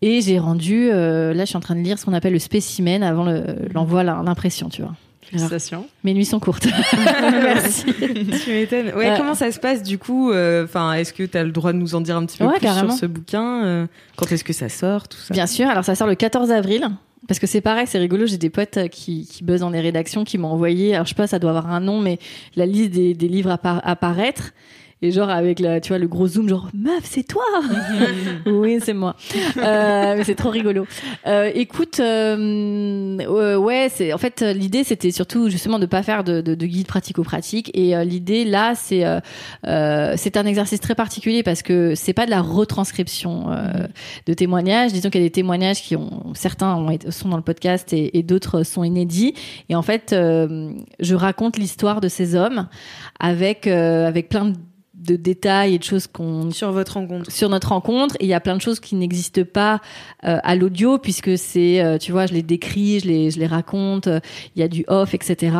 [0.00, 3.02] Et j'ai rendu, là, je suis en train de lire ce qu'on appelle le spécimen
[3.02, 4.94] avant le- l'envoi, à l'impression, tu vois.
[5.38, 5.86] Félicitations.
[6.04, 6.66] Mes nuits sont courtes.
[7.32, 7.84] Merci.
[8.44, 8.92] tu m'étonnes.
[8.96, 11.50] Ouais, Euh, comment ça se passe du coup euh, Enfin, est-ce que tu as le
[11.52, 12.90] droit de nous en dire un petit peu Ouais, plus carrément.
[12.90, 15.34] sur ce bouquin euh, Quand est-ce que ça sort Tout ça?
[15.34, 16.88] Bien sûr, alors ça sort le 14 avril.
[17.26, 20.24] Parce que c'est pareil, c'est rigolo, j'ai des potes qui, qui buzzent dans les rédactions,
[20.24, 22.18] qui m'ont envoyé, alors je sais pas, ça doit avoir un nom, mais
[22.54, 24.52] la liste des, des livres à, par- à paraître.
[25.04, 27.44] Et genre avec la, tu vois, le gros zoom, genre meuf, c'est toi.
[28.46, 29.14] oui, c'est moi.
[29.58, 30.86] Euh, mais c'est trop rigolo.
[31.26, 36.24] Euh, écoute, euh, euh, ouais, c'est en fait l'idée, c'était surtout justement de pas faire
[36.24, 37.70] de, de, de guide pratico-pratique.
[37.74, 42.24] Et euh, l'idée là, c'est euh, c'est un exercice très particulier parce que c'est pas
[42.24, 43.86] de la retranscription euh,
[44.24, 44.94] de témoignages.
[44.94, 48.16] Disons qu'il y a des témoignages qui ont certains ont sont dans le podcast et,
[48.16, 49.34] et d'autres sont inédits.
[49.68, 52.68] Et en fait, euh, je raconte l'histoire de ces hommes
[53.20, 54.54] avec euh, avec plein de
[55.04, 57.30] de détails et de choses qu'on Sur votre rencontre.
[57.30, 58.16] sur notre rencontre.
[58.20, 59.80] Et il y a plein de choses qui n'existent pas
[60.24, 63.46] euh, à l'audio puisque c'est euh, tu vois je les décris je les je les
[63.46, 64.20] raconte euh,
[64.56, 65.56] il y a du off etc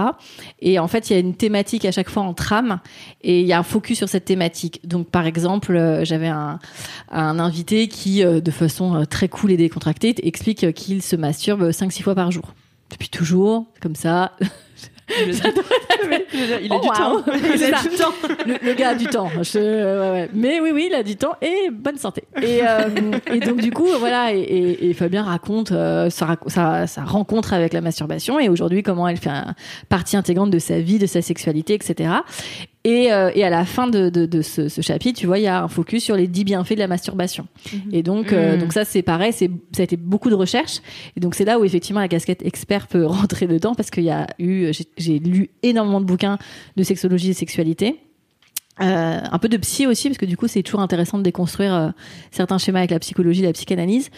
[0.60, 2.80] et en fait il y a une thématique à chaque fois en trame
[3.22, 4.80] et il y a un focus sur cette thématique.
[4.86, 6.58] Donc par exemple euh, j'avais un
[7.10, 11.92] un invité qui euh, de façon très cool et décontractée explique qu'il se masturbe 5
[11.92, 12.54] 6 fois par jour.
[12.90, 14.32] Depuis toujours comme ça
[15.08, 17.22] Il a du Oh, temps.
[17.56, 17.78] C'est ça.
[18.46, 19.28] Le, le gars a du temps.
[19.42, 20.30] Je- ouais, ouais.
[20.32, 22.24] Mais oui, oui, il a du temps et bonne santé.
[22.42, 22.88] Et, euh,
[23.32, 24.32] et donc du coup, voilà.
[24.34, 28.48] Et, et- et Fabien raconte euh, sa, rac- sa- sa rencontre avec la masturbation et
[28.48, 29.54] aujourd'hui comment elle fait un-
[29.88, 32.10] partie intégrante de sa vie, de sa sexualité, etc.
[32.86, 35.42] Et, euh, et à la fin de, de, de ce, ce chapitre, tu vois, il
[35.44, 37.46] y a un focus sur les 10 bienfaits de la masturbation.
[37.92, 38.60] Et donc, euh, Mhm.
[38.60, 40.80] donc ça, c'est pareil, c'est, ça a été beaucoup de recherches.
[41.16, 44.10] Et donc, c'est là où effectivement la casquette expert peut rentrer dedans parce qu'il y
[44.10, 46.36] a eu, j'ai, j'ai lu énormément de bouquins
[46.76, 47.96] de sexologie et sexualité.
[48.82, 51.72] Euh, un peu de psy aussi parce que du coup c'est toujours intéressant de déconstruire
[51.72, 51.88] euh,
[52.32, 54.10] certains schémas avec la psychologie, la psychanalyse.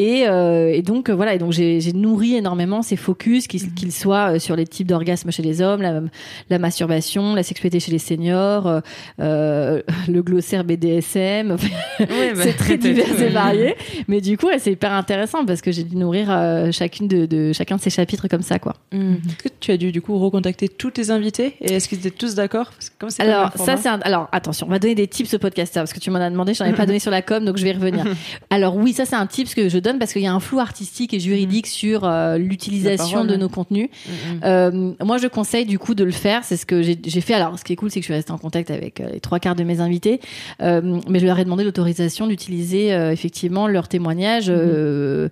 [0.00, 3.90] Et, euh, et donc euh, voilà, et donc j'ai nourri énormément ces focus, qu'ils qu'ils
[3.90, 6.02] soient euh, sur les types d'orgasmes chez les hommes, la,
[6.50, 8.80] la masturbation, la sexualité chez les seniors,
[9.18, 11.56] euh, le glossaire BDSM.
[11.98, 13.74] Ouais, bah, c'est très divers et varié,
[14.06, 17.26] mais du coup ouais, c'est hyper intéressant parce que j'ai dû nourrir euh, chacune de,
[17.26, 18.74] de chacun de ces chapitres comme ça quoi.
[18.92, 19.14] Mm.
[19.14, 22.10] Est-ce que tu as dû du coup recontacter tous tes invités et est-ce qu'ils étaient
[22.10, 22.70] tous d'accord?
[23.18, 23.98] Alors ça c'est un...
[24.02, 26.54] alors attention, on va donner des tips aux podcasteurs parce que tu m'en as demandé,
[26.54, 28.04] j'en ai pas donné sur la com donc je vais y revenir.
[28.48, 30.58] Alors oui, ça c'est un tip que je donne parce qu'il y a un flou
[30.58, 33.88] artistique et juridique sur euh, l'utilisation de nos contenus.
[33.88, 34.40] Mm, mm.
[34.44, 36.44] Euh, moi, je conseille du coup de le faire.
[36.44, 37.34] C'est ce que j'ai fait.
[37.34, 39.20] Alors, ce qui est cool, c'est que je suis restée en contact avec euh, les
[39.20, 40.20] trois quarts de mes invités,
[40.60, 44.50] mais je leur ai demandé l'autorisation d'utiliser effectivement leurs témoignages.
[44.50, 45.28] euh,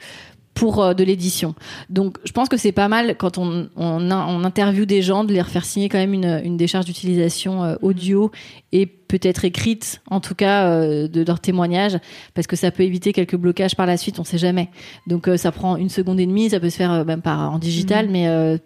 [0.57, 1.55] pour euh, de l'édition.
[1.91, 5.33] Donc, je pense que c'est pas mal quand on, on, on interviewe des gens de
[5.33, 8.33] les faire signer quand même une, une décharge d'utilisation euh, audio
[8.73, 11.99] et peut-être écrite, en tout cas, euh, de leur témoignage,
[12.35, 14.71] parce que ça peut éviter quelques blocages par la suite, on sait jamais.
[15.07, 17.53] Donc, euh, ça prend une seconde et demie, ça peut se faire euh, même par
[17.53, 18.57] en digital, mais euh,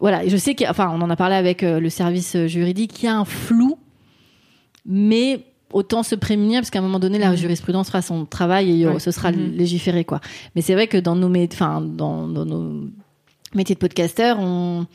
[0.00, 0.24] voilà.
[0.24, 3.08] Et je sais qu'enfin, on en a parlé avec euh, le service juridique, il y
[3.08, 3.78] a un flou,
[4.84, 8.86] mais autant se prémunir parce qu'à un moment donné la jurisprudence fera son travail et
[8.86, 8.98] Ouais.
[8.98, 9.52] ce sera Mhm.
[9.56, 10.20] légiféré quoi.
[10.54, 12.84] Mais c'est vrai que dans nos enfin dans, dans nos
[13.54, 14.86] métiers de podcasteur, on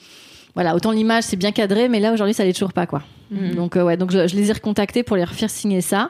[0.56, 3.04] voilà, autant l'image c'est bien cadré mais là aujourd'hui ça l'est toujours pas quoi.
[3.32, 3.56] Mhm.
[3.56, 6.10] Donc euh, ouais, donc je, je les ai recontactés pour les refaire signer ça.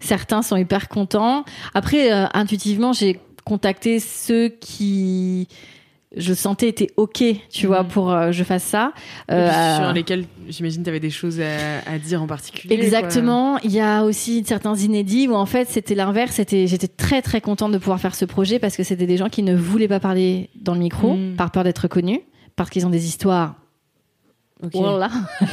[0.00, 1.44] Certains sont hyper contents.
[1.74, 5.48] Après euh, intuitivement, j'ai contacté ceux qui
[6.16, 7.88] je sentais étaient ok, tu vois, Mhm.
[7.88, 8.92] pour euh, je fasse ça.
[9.30, 12.74] Euh, sur lesquels j'imagine tu avais des choses à, à dire en particulier.
[12.74, 13.58] Exactement.
[13.64, 16.32] Il y a aussi certains inédits où en fait c'était l'inverse.
[16.36, 19.28] C'était, j'étais très très contente de pouvoir faire ce projet parce que c'était des gens
[19.28, 21.36] qui ne voulaient pas parler dans le micro Mm.
[21.36, 22.20] par peur d'être connus,
[22.56, 23.54] parce qu'ils ont des histoires.
[24.62, 24.72] Ok.
[24.74, 25.08] Voilà.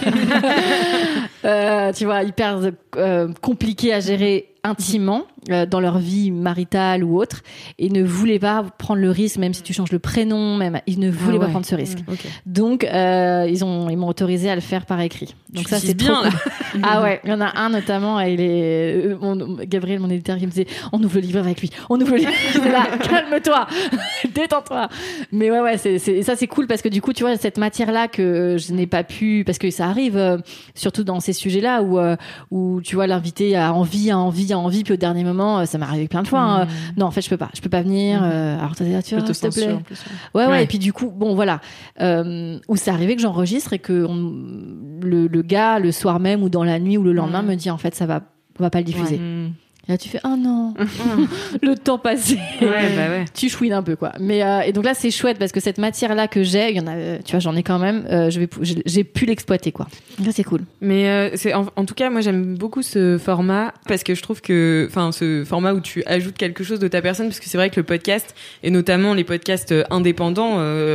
[1.46, 2.60] Euh, tu vois, hyper
[2.98, 7.42] euh, compliquées à gérer intimement euh, dans leur vie maritale ou autre
[7.78, 11.00] et ne voulaient pas prendre le risque même si tu changes le prénom même ils
[11.00, 12.20] ne voulaient Ah pas prendre ce risque Ok.
[12.46, 15.80] donc euh, ils ont ils m'ont autorisé à le faire par écrit donc Tu ça
[15.80, 16.30] c'est bien, là.
[16.72, 16.82] cool.
[16.84, 20.38] ah ouais il y en a un notamment il est euh, mon- Gabriel mon éditeur
[20.38, 23.68] qui me disait on ouvre le livre avec lui on ouvre le livre là calme-toi
[24.34, 24.90] détends-toi
[25.32, 27.92] mais ouais ouais c'est ça c'est cool parce que du coup tu vois cette matière
[27.92, 30.38] là que je n'ai pas pu parce que ça arrive euh,
[30.76, 32.16] surtout dans ces sujets là où euh,
[32.52, 35.29] où tu vois l'invité a envie a envie a envie puis au dernier moment
[35.60, 36.66] euh, ça m'est arrivé plein de fois hein, euh,
[36.98, 39.26] non en fait je peux pas je peux pas venir euh, alors là tu vois
[39.34, 39.96] s'il te plaît plus,
[40.34, 40.46] Ouais, ouais.
[40.46, 40.64] ouais, Ouais.
[40.64, 41.62] et puis du coup, bon, voilà,
[42.02, 46.44] euh, où c'est arrivé que j'enregistre et que on- le, le gars, le soir même
[46.44, 47.46] ou dans la nuit ou le lendemain, Mm.
[47.48, 48.22] me dit en fait, ça va,
[48.60, 49.18] on va pas le diffuser.
[49.18, 49.52] Mm.
[49.90, 50.76] Et là, tu fais, oh non,
[51.64, 52.36] le temps passé.
[52.62, 53.26] Ouais, bah ouais.
[53.34, 54.12] Tu chouines un peu, quoi.
[54.20, 56.80] Mais, euh, et donc là, c'est chouette parce que cette matière-là que j'ai, il y
[56.80, 59.26] en a, euh, tu vois, j'en ai quand même, euh, je vais, pou- j'ai pu
[59.26, 59.88] l'exploiter, quoi.
[60.24, 60.62] Là, c'est cool.
[60.80, 64.22] Mais euh, c'est en, en tout cas, moi j'aime beaucoup ce format parce que je
[64.22, 67.50] trouve que, enfin, ce format où tu ajoutes quelque chose de ta personne, parce que
[67.50, 70.54] c'est vrai que le podcast et notamment les podcasts indépendants,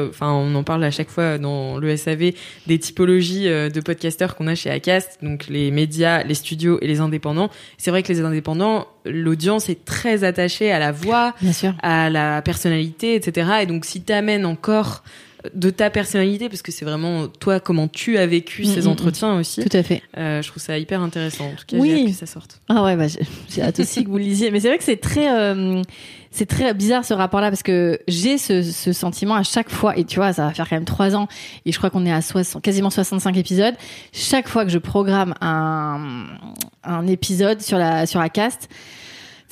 [0.09, 2.31] enfin, on en parle à chaque fois dans le SAV
[2.69, 7.01] des typologies de podcasteurs qu'on a chez Acast, donc les médias, les studios et les
[7.01, 7.51] indépendants.
[7.79, 11.35] C'est vrai que les indépendants, l'audience est très attachée à la voix,
[11.83, 13.51] à la personnalité, etc.
[13.63, 15.05] Et donc, si t'amènes encore
[15.55, 18.87] de ta personnalité, parce que c'est vraiment toi comment tu as vécu Mm, ces mm,
[18.89, 20.01] entretiens aussi, Tout à fait.
[20.17, 21.45] euh, je trouve ça hyper intéressant.
[21.49, 21.91] En tout cas, Oui.
[21.91, 22.61] j'ai hâte que ça sorte.
[22.71, 23.05] Ah ouais, bah,
[23.51, 24.51] j'ai hâte aussi que vous le lisiez.
[24.51, 25.83] Mais c'est vrai que c'est très, euh,
[26.35, 29.97] c'est très bizarre ce rapport-là parce que j'ai ce, sentiment à chaque fois.
[29.97, 31.29] Et tu vois, ça va faire quand même trois ans
[31.65, 33.75] et je crois qu'on est à 60, quasiment 65 épisodes.
[34.13, 36.27] Chaque fois que je programme un,
[36.83, 38.69] un épisode sur la sur la cast.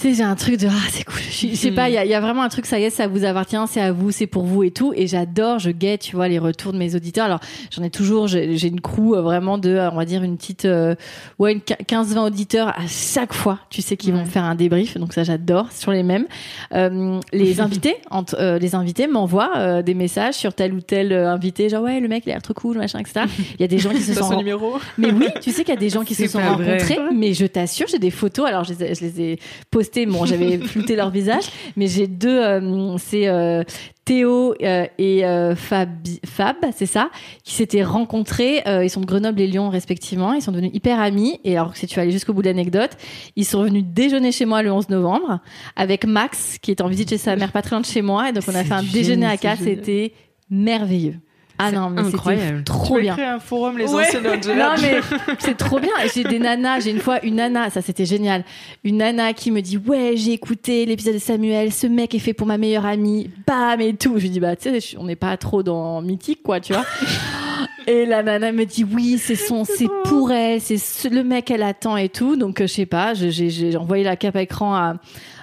[0.03, 1.21] Tu sais, j'ai un truc de ah c'est cool.
[1.31, 2.91] Je, sais pas, il y a, il y a vraiment un truc ça y est,
[2.91, 4.93] ça vous appartient, c'est à vous, c'est pour vous et tout.
[4.97, 7.27] Et j'adore, je guette, tu vois, les retours de mes auditeurs.
[7.27, 7.39] Alors
[7.71, 10.65] j'en ai toujours, j'ai une crew euh, vraiment de, euh, on va dire une petite,
[10.65, 10.97] euh,
[11.39, 13.61] ouais, une 15-20 auditeurs à chaque fois.
[13.71, 15.69] Tu sais qu'ils vont faire un débrief, donc ça j'adore.
[15.73, 16.27] Toujours les mêmes.
[16.75, 21.69] Euh, les invités, entre, euh, les invités m'envoient des messages sur tel ou tel invité,
[21.69, 23.27] genre ouais le mec il a l'air trop cool, machin, etc.
[23.55, 25.77] Il y a des gens qui se sont numéro mais oui, tu sais qu'il y
[25.77, 26.49] a des gens qui se sont vrai.
[26.49, 28.49] rencontrés, mais je t'assure, j'ai des photos.
[28.49, 29.39] Alors, je les ai
[29.71, 29.92] postées.
[30.07, 31.45] Bon, j'avais flouté leur visage,
[31.77, 32.39] mais j'ai deux.
[32.41, 33.63] euh, c'est euh,
[34.05, 35.23] Théo euh, et
[35.55, 37.11] Fabi- Fab, c'est ça,
[37.45, 38.63] qui s'étaient rencontrés.
[38.67, 40.33] ils sont de Grenoble et Lyon respectivement.
[40.33, 41.39] Ils sont devenus hyper amis.
[41.45, 42.91] Et alors, si tu vas aller jusqu'au bout de l'anecdote,
[43.37, 45.39] ils sont venus déjeuner chez moi le 11 novembre
[45.77, 48.29] avec Max, qui est en visite chez sa mère pas très loin de chez moi.
[48.29, 49.63] Et donc, on a fait un génial, déjeuner à quatre.
[49.63, 50.13] C'était
[50.51, 51.17] merveilleux.
[51.59, 52.65] Ah non, mais c'était incroyable.
[52.65, 53.15] trop bien.
[53.15, 54.07] créer un forum, les Ouais.
[54.07, 55.01] anciens de Non mais
[55.39, 55.91] c'est trop bien.
[56.15, 56.81] J'ai des nanas.
[56.81, 58.45] J'ai une fois une nana, ça c'était génial.
[58.85, 61.73] Une nana qui me dit ouais j'ai écouté l'épisode de Samuel.
[61.73, 63.31] Ce mec est fait pour ma meilleure amie.
[63.47, 64.15] Bam et tout.
[64.17, 66.85] Je lui dis bah tu sais on n'est pas trop dans mythique quoi tu vois.
[67.89, 71.51] Et la nana me dit oui c'est son c'est pour elle c'est ce- le mec
[71.51, 72.37] elle attend et tout.
[72.37, 73.13] Donc euh, je sais pas.
[73.15, 74.95] j'ai envoyé la cape à écran à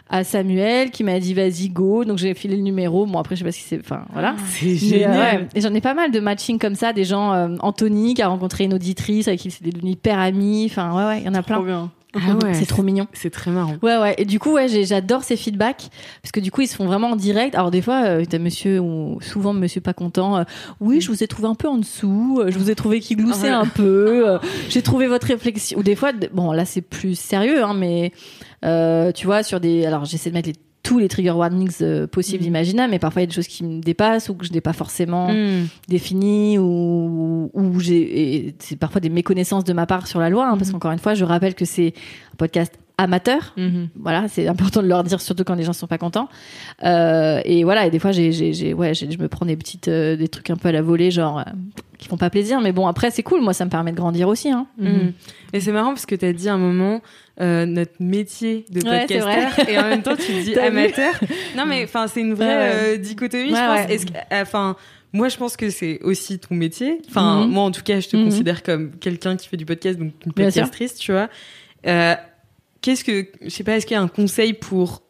[0.09, 3.39] à Samuel qui m'a dit vas-y go donc j'ai filé le numéro bon après je
[3.39, 5.41] sais pas si c'est enfin voilà C'est mais, euh, génial.
[5.41, 5.47] ouais.
[5.55, 8.27] Et j'en ai pas mal de matching comme ça, des gens, euh, Anthony qui a
[8.27, 10.65] rencontré une auditrice avec qui c'est devenu hyper ami.
[10.69, 11.61] Enfin, ouais, ouais, il y en a plein.
[11.61, 11.91] bien.
[12.15, 13.05] Ah ouais, c'est trop mignon.
[13.13, 13.75] C'est très marrant.
[13.83, 14.15] Ouais, ouais.
[14.17, 15.89] Et du coup, ouais, j'adore ces feedbacks
[16.23, 17.53] parce que du coup, ils se font vraiment en direct.
[17.53, 20.37] Alors des fois, euh, t'as monsieur ou souvent monsieur pas content.
[20.37, 20.43] euh,
[20.79, 22.39] oui, je vous ai trouvé un peu en dessous.
[22.41, 24.39] euh, je vous ai trouvé qui gloussait un peu.
[24.69, 25.77] j'ai trouvé votre réflexion.
[25.77, 28.11] Ou des fois, bon, là c'est plus sérieux, hein, mais
[29.13, 29.85] tu vois, sur des.
[29.85, 32.47] Alors j'essaie de mettre les- tous les trigger warnings euh, possibles, Mm.
[32.47, 34.61] imaginables, mais parfois il y a des choses qui me dépassent ou que je n'ai
[34.61, 35.67] pas forcément Mm.
[35.89, 40.57] défini ou, ou j'ai c'est parfois des méconnaissances de ma part sur la loi hein,
[40.57, 41.93] parce qu'encore une fois je rappelle que c'est
[42.33, 43.89] un podcast amateur Mhm.
[43.99, 46.27] voilà c'est important de leur dire surtout quand les gens sont pas contents
[46.83, 50.15] Euh, et voilà et des fois j'ai j'ai ouais je me prends des petites euh,
[50.15, 51.43] des trucs un peu à la volée genre euh,
[51.97, 54.27] qui font pas plaisir mais bon après c'est cool moi ça me permet de grandir
[54.27, 54.67] aussi hein.
[54.77, 55.13] Mhm.
[55.53, 57.01] Et c'est marrant parce que tu as dit à un moment
[57.41, 61.13] euh, notre métier de Ouais, podcasteur et en même temps tu dis amateur.
[61.57, 63.87] Non mais enfin c'est une vraie dichotomie Ouais, je pense.
[63.87, 63.93] ouais.
[63.95, 64.75] Est-ce que- enfin
[65.11, 67.01] moi je pense que c'est aussi ton métier.
[67.09, 67.51] Enfin Mhm.
[67.51, 68.25] moi en tout cas je te Mhm.
[68.25, 71.29] considère comme quelqu'un qui fait du podcast donc une podcastrice tu vois.
[71.87, 72.15] Euh,
[72.89, 75.03] Qu'est-ce que je sais pas est-ce qu'il y a un conseil pour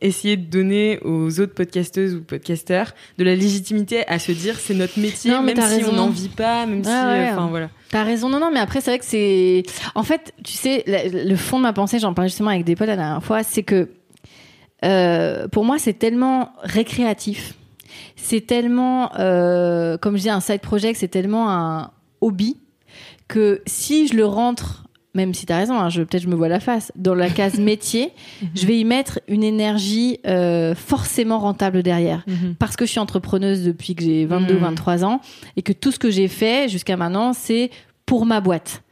[0.00, 4.74] essayer de donner aux autres podcasteuses ou podcasteurs de la légitimité à se dire c'est
[4.74, 5.90] notre métier Non, même si raison.
[5.90, 7.70] on n'en vit pas même si Ouais, enfin voilà.
[7.90, 9.64] T'as raison, non, non, mais après, c'est vrai que c'est.
[9.96, 12.76] En fait, tu sais, le, le fond de ma pensée, j'en parlais justement avec des
[12.76, 13.88] potes la dernière fois, c'est que
[14.84, 17.54] euh, pour moi, c'est tellement récréatif.
[18.14, 22.56] C'est tellement, euh, comme je dis, un side project, c'est tellement un hobby
[23.26, 24.85] que si je le rentre,
[25.16, 27.28] même si tu as raison, hein, je, peut-être je me vois la face, dans la
[27.30, 28.12] case métier,
[28.54, 32.24] je vais y mettre une énergie euh, forcément rentable derrière.
[32.58, 34.60] Parce que je suis entrepreneuse depuis que j'ai 22, Mhm.
[34.60, 35.20] 23 ans
[35.56, 37.70] et que tout ce que j'ai fait jusqu'à maintenant, c'est
[38.04, 38.82] pour ma boîte.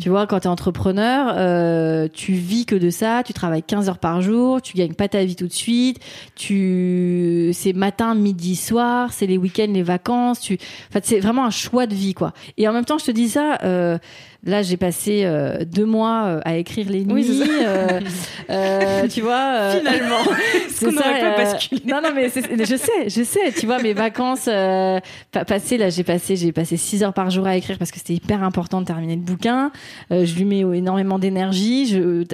[0.00, 3.88] Tu vois, quand tu es entrepreneur, euh, tu vis que de ça, tu travailles 15
[3.88, 6.00] heures par jour, tu gagnes pas ta vie tout de suite,
[6.34, 10.58] tu c'est matin, midi, soir, c'est les week-ends, les vacances, tu
[10.90, 12.32] enfin c'est vraiment un choix de vie quoi.
[12.58, 13.98] Et en même temps, je te dis ça euh,
[14.46, 17.12] Là, j'ai passé euh, deux mois euh, à écrire les nuits.
[17.14, 17.44] Oui, ça.
[17.66, 18.00] euh,
[18.50, 19.40] euh, tu vois.
[19.58, 20.18] euh, Finalement,
[20.68, 23.52] c'est n'aurait pas basculé Non, non, mais je sais, je sais.
[23.58, 25.00] Tu vois, mes vacances euh,
[25.32, 27.96] pa- passées, là, j'ai passé, j'ai passé six heures par jour à écrire parce que
[27.98, 29.72] c'était hyper important de terminer le bouquin.
[30.12, 31.86] Euh, je lui mets énormément d'énergie.
[31.86, 32.24] Je,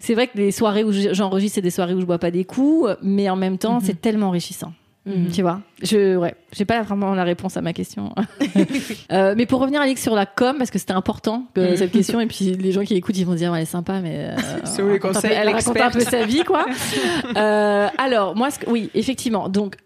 [0.00, 2.44] c'est vrai que les soirées où j'enregistre, c'est des soirées où je bois pas des
[2.44, 4.72] coups, mais en même temps, c'est tellement enrichissant.
[5.08, 5.30] Mhm.
[5.32, 8.14] Tu vois, je ouais, j'ai pas vraiment la réponse à ma question.
[9.10, 12.20] Euh, mais pour revenir Alix sur la com, parce que c'était important que cette question,
[12.20, 14.36] et puis les gens qui écoutent, ils vont dire ouais, elle est sympa, mais euh,
[14.64, 16.66] C'est où les un peu- conseils, elle raconte un peu sa vie, quoi.
[17.36, 19.76] Euh, alors moi, ce oui, effectivement, donc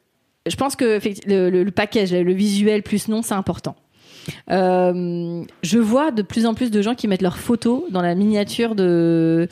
[0.47, 3.77] je pense que le, le- le package, le visuel plus nom, c'est important.
[4.51, 8.15] Euh, je vois de plus en plus de gens qui mettent leurs photos dans la
[8.15, 9.49] miniature de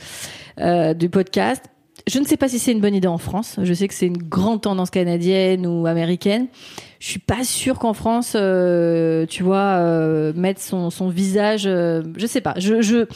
[0.61, 1.65] euh, du podcast.
[2.07, 3.59] Je ne sais pas si c'est une bonne idée en France.
[3.63, 6.47] Je sais que c'est une grande tendance canadienne ou américaine.
[6.99, 11.65] Je suis pas sûre qu'en France, euh, tu vois, euh, mettre son, son visage.
[11.67, 12.55] euh, je sais pas.
[12.59, 13.07] Je, je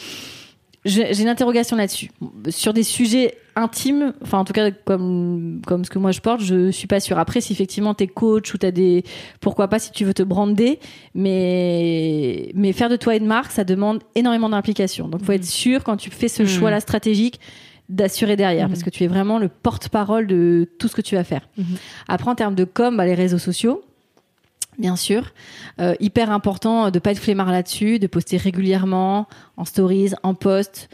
[0.85, 2.11] j'ai une interrogation là-dessus.
[2.49, 6.41] Sur des sujets intimes, enfin en tout cas comme comme ce que moi je porte,
[6.41, 7.17] je suis pas sûre.
[7.17, 9.03] Après, si effectivement t'es coach ou t'as des,
[9.41, 10.79] pourquoi pas si tu veux te brander,
[11.39, 15.07] mais mais faire de toi une marque, ça demande énormément d'implication.
[15.07, 16.49] Donc faut être sûr quand tu fais ce Mhm.
[16.49, 17.39] choix-là stratégique
[17.89, 18.71] d'assurer derrière Mhm.
[18.73, 21.47] parce que tu es vraiment le porte-parole de tout ce que tu vas faire.
[21.57, 21.65] Mhm.
[22.07, 23.83] Après en termes de com, bah, les réseaux sociaux.
[24.77, 25.31] Bien sûr,
[25.79, 30.89] Euh, hyper important de pas être flemmard là-dessus, de poster régulièrement en stories, en post.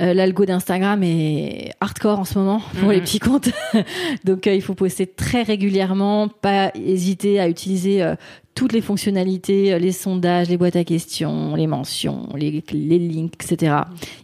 [0.00, 2.92] Euh, L'algo d'Instagram est hardcore en ce moment pour Mhm.
[2.94, 3.48] les petits comptes,
[4.24, 8.14] donc euh, il faut poster très régulièrement, pas hésiter à utiliser euh,
[8.54, 13.74] toutes les fonctionnalités, les sondages, les boîtes à questions, les mentions, les, les links, etc.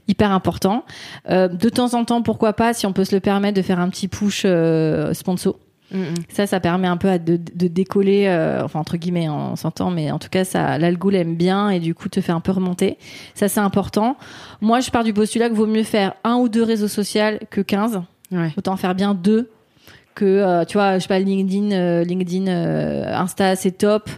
[0.09, 0.85] Hyper important.
[1.28, 3.80] Euh, de temps en temps, pourquoi pas, si on peut se le permettre, de faire
[3.80, 5.56] un petit push euh, sponsor.
[6.29, 9.90] Ça, ça permet un peu de, de décoller, euh, enfin entre guillemets, hein, on s'entend,
[9.90, 12.53] mais en tout cas, ça, l'algo l'aime bien et du coup te fait un peu
[12.53, 12.98] remonter.
[13.35, 14.16] Ça, c'est important.
[14.61, 17.61] Moi, je pars du postulat que vaut mieux faire un ou deux réseaux sociaux que
[17.61, 18.03] 15.
[18.31, 18.53] Ouais.
[18.57, 19.50] Autant faire bien deux
[20.14, 24.11] que euh, tu vois je sais pas LinkedIn euh, LinkedIn euh, Insta c'est top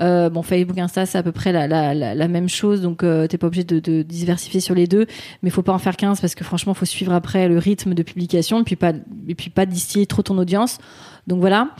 [0.00, 3.02] euh, bon Facebook Insta c'est à peu près la, la, la, la même chose donc
[3.02, 5.06] euh, t'es pas obligé de, de diversifier sur les deux
[5.42, 8.02] mais faut pas en faire 15 parce que franchement faut suivre après le rythme de
[8.02, 8.92] publication et puis pas
[9.28, 10.78] et puis pas distiller trop ton audience
[11.26, 11.70] donc voilà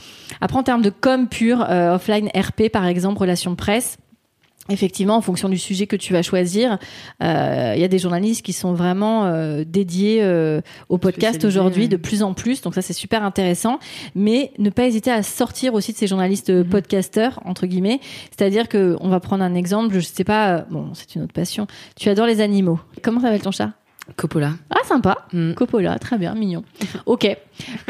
[0.41, 3.97] après en termes de com pur euh, offline RP par exemple relation presse
[4.67, 6.79] Effectivement, en fonction du sujet que tu vas choisir,
[7.21, 11.83] euh, il y a des journalistes qui sont vraiment euh, dédiés euh, au podcast aujourd'hui
[11.83, 11.87] ouais.
[11.87, 12.61] de plus en plus.
[12.61, 13.77] Donc ça, c'est super intéressant.
[14.15, 16.65] Mais ne pas hésiter à sortir aussi de ces journalistes Mhm.
[16.67, 17.99] podcasteurs entre guillemets.
[18.35, 19.93] C'est-à-dire que on va prendre un exemple.
[19.93, 20.65] Je sais pas.
[20.71, 21.67] Bon, c'est une autre passion.
[21.95, 22.79] Tu adores les animaux.
[23.03, 23.73] Comment s'appelle ton chat?
[24.15, 24.51] Coppola.
[24.69, 25.25] Ah, sympa.
[25.33, 25.53] Mm.
[25.53, 26.63] Coppola, très bien, mignon.
[27.05, 27.25] Ok.
[27.25, 27.37] Et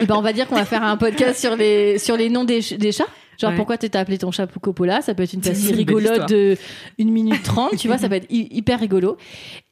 [0.08, 2.62] ben, on va dire qu'on va faire un podcast sur les sur les noms des,
[2.62, 3.06] des chats.
[3.38, 3.58] Genre Ouais.
[3.58, 5.02] pourquoi tu t'as appelé ton chat Coppola?
[5.02, 6.56] Ça peut être une belle rigolote de
[6.98, 9.18] une minute trente, tu vois, ça peut être hy- hyper rigolo.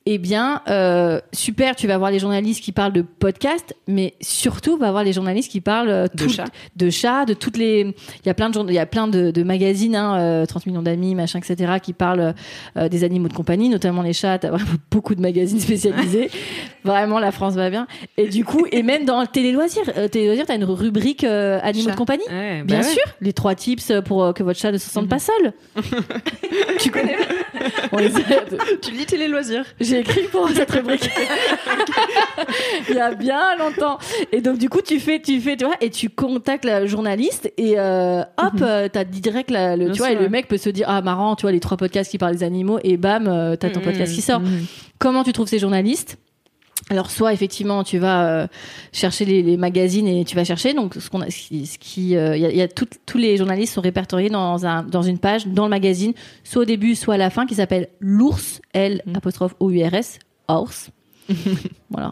[0.05, 4.75] Eh bien, euh, super, tu vas voir les journalistes qui parlent de podcast, mais surtout,
[4.75, 6.43] va voir les journalistes qui parlent euh, De chats.
[6.75, 7.81] de chats, de toutes les.
[8.23, 10.65] Il y a plein de il y a plein de, de magazines, hein, euh, 30
[10.65, 12.33] millions d'amis, machin, etc., qui parlent
[12.75, 14.37] euh, des animaux de compagnie, notamment les chats.
[14.39, 16.29] T'as vraiment beaucoup de magazines spécialisés.
[16.83, 17.87] vraiment, la France va bien.
[18.17, 21.59] Et du coup, et même dans Télé Loisirs, euh, Télé Loisirs, t'as une rubrique euh,
[21.63, 21.91] animaux Chat.
[21.93, 22.23] de compagnie.
[22.29, 22.83] Ouais, bah Bien ouais.
[22.93, 25.53] sûr, les trois tips pour euh, que votre chat ne se sente pas seul.
[26.79, 27.15] tu connais
[27.93, 28.21] On les a-
[28.81, 29.63] Tu lis télé loisirs.
[29.93, 31.07] J'ai écrit pour cette rubrique.
[32.89, 33.97] Il y a bien longtemps.
[34.31, 37.51] Et donc du coup, tu fais, tu fais, tu vois, et tu contactes la journaliste
[37.57, 40.47] et euh, hop, euh, t'as direct la, le, Bien tu vois, sûr, et le mec
[40.47, 42.97] peut se dire ah marrant, tu vois les trois podcasts qui parlent des animaux et
[42.97, 43.85] bam, euh, t'as ton Mhm.
[43.85, 44.39] podcast qui sort.
[44.39, 44.65] Mhm.
[44.97, 46.17] Comment tu trouves ces journalistes?
[46.89, 48.47] Alors soit effectivement tu vas euh,
[48.91, 51.77] chercher les, les magazines et tu vas chercher donc ce qu'on a ce qui ce
[51.77, 54.65] qui, euh, il y a, il y a tout- tous les journalistes sont répertoriés dans
[54.65, 57.55] un dans une page dans le magazine soit au début soit à la fin qui
[57.55, 59.15] s'appelle l'ours L Mhm.
[59.15, 60.19] apostrophe O U R S
[60.49, 60.89] ours
[61.89, 62.11] voilà.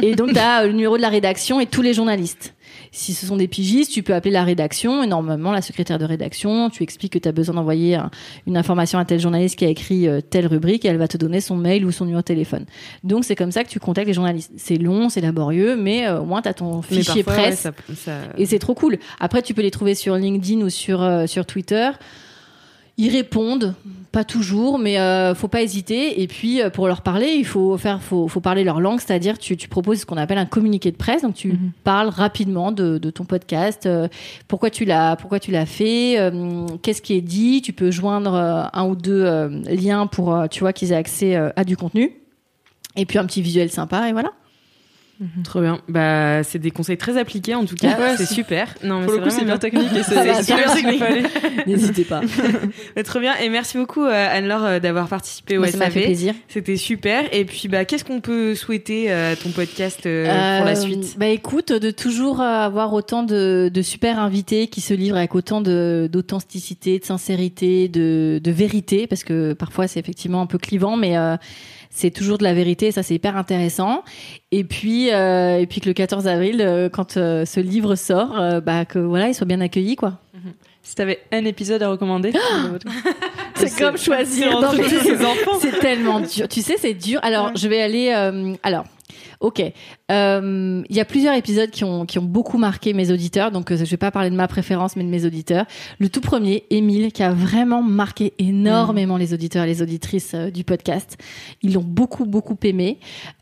[0.00, 2.54] Et donc, tu as le numéro de la rédaction et tous les journalistes.
[2.92, 6.04] Si ce sont des pigistes, tu peux appeler la rédaction et normalement la secrétaire de
[6.04, 8.10] rédaction, tu expliques que tu as besoin d'envoyer un-
[8.46, 11.16] une information à tel journaliste qui a écrit euh, telle rubrique et elle va te
[11.16, 12.64] donner son mail ou son numéro de téléphone.
[13.02, 14.52] Donc c'est comme ça que tu contactes les journalistes.
[14.56, 17.60] C'est long, c'est laborieux, mais euh, au moins tu as ton fichier parfois, ouais, presse.
[17.60, 18.98] ça- ça- Et c'est trop cool.
[19.20, 21.90] Après, tu peux les trouver sur LinkedIn ou sur, euh, sur Twitter.
[22.96, 23.74] Ils répondent,
[24.12, 26.22] pas toujours, mais euh, faut pas hésiter.
[26.22, 29.36] Et puis, euh, pour leur parler, il faut faire, faut, faut parler leur langue, c'est-à-dire
[29.36, 31.22] tu, tu proposes ce qu'on appelle un communiqué de presse.
[31.22, 31.72] Donc, tu Mhm.
[31.82, 34.06] parles rapidement de, de ton podcast, euh,
[34.46, 37.62] pourquoi tu l'as, pourquoi tu l'as fait, euh, qu'est-ce qui est dit.
[37.62, 41.34] Tu peux joindre euh, un ou deux euh, liens pour, tu vois, qu'ils aient accès
[41.34, 42.12] à du contenu.
[42.96, 44.30] Et puis un petit visuel sympa, et voilà.
[45.44, 45.80] Trop bien.
[45.88, 47.98] Bah, c'est des conseils très appliqués en tout cas.
[47.98, 48.74] Ouais, c'est super.
[48.84, 50.74] Non, mais Pour le coup, c'est bien technique et c'est super.
[51.66, 52.20] N'hésitez pas.
[53.04, 53.34] Trop bien.
[53.42, 56.04] Et merci beaucoup euh, Anne-Laure euh, d'avoir participé au ça m'a fait SAV.
[56.04, 56.34] plaisir.
[56.48, 57.24] C'était super.
[57.32, 60.24] Et puis, bah, qu'est-ce qu'on peut souhaiter à ton podcast euh,
[60.58, 61.14] pour la Euh, suite?
[61.18, 65.34] Bah écoute, de toujours euh, avoir autant de, de super invités qui se livrent avec
[65.34, 70.58] autant de d'authenticité, de sincérité, de, de vérité, parce que parfois c'est effectivement un peu
[70.58, 71.36] clivant, mais euh,
[71.94, 74.02] c'est toujours de la vérité, ça c'est hyper intéressant.
[74.50, 78.34] Et puis euh, et puis que le 14 avril, euh, quand euh, ce livre sort,
[78.62, 80.18] bah que voilà, il soit bien accueilli quoi.
[80.82, 82.30] Si t'avais un épisode à recommander,
[83.54, 85.58] C'est comme choisir entre tous ses enfants.
[85.58, 86.46] C'est tellement dur.
[86.46, 87.20] Tu sais, c'est dur.
[87.22, 88.10] Alors, je vais aller.
[88.62, 88.84] alors,
[89.40, 89.62] ok.
[90.10, 93.50] Euh, Il y a plusieurs épisodes qui ont qui ont beaucoup marqué mes auditeurs.
[93.50, 95.66] Donc, euh, je vais pas parler de ma préférence, mais de mes auditeurs.
[95.98, 100.50] Le tout premier, Émile, qui a vraiment marqué énormément les auditeurs et les auditrices euh,
[100.50, 101.16] du podcast.
[101.62, 102.98] Ils l'ont beaucoup beaucoup aimé.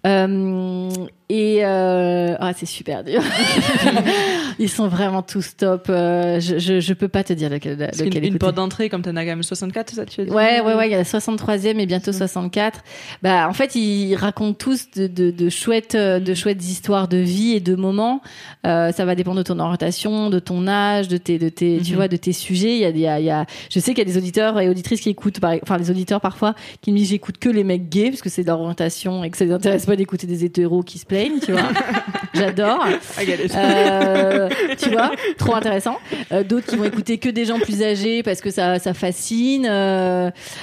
[0.06, 0.88] Euh,
[1.28, 3.22] et euh, ah, c'est super dur.
[4.58, 5.86] Ils sont vraiment tous top.
[5.88, 7.78] Euh, je, je je peux pas te dire lequel.
[7.78, 8.38] Lequel une écouter.
[8.38, 10.98] porte d'entrée comme Tanagam 64, ça tu as dit Ouais, ouais, ouais, il y a
[10.98, 12.80] la 63e et bientôt 64.
[13.22, 17.18] Bah, en fait, ils racontent tous de, de, de chouettes, euh, de chouettes histoires de
[17.18, 18.20] vie et de moments.
[18.66, 21.90] Euh, ça va dépendre de ton orientation, de ton âge, de tes, de tes, tu
[21.92, 21.96] Mhm.
[21.96, 22.74] vois, de tes sujets.
[22.76, 24.18] Il y a, il y a, il y a, je sais qu'il y a des
[24.18, 27.62] auditeurs et auditrices qui écoutent, enfin, les auditeurs parfois, qui me disent j'écoute que les
[27.64, 30.44] mecs gays parce que c'est leur orientation et que ça les intéresse pas d'écouter des
[30.44, 31.68] hétéros qui se plaignent, tu vois.
[32.34, 32.84] J'adore.
[32.86, 33.56] Ah.
[33.56, 34.48] Euh,
[34.78, 35.98] tu vois, trop intéressant.
[36.32, 39.62] Euh, D'autres qui vont écouter que des gens plus âgés parce que ça, ça fascine.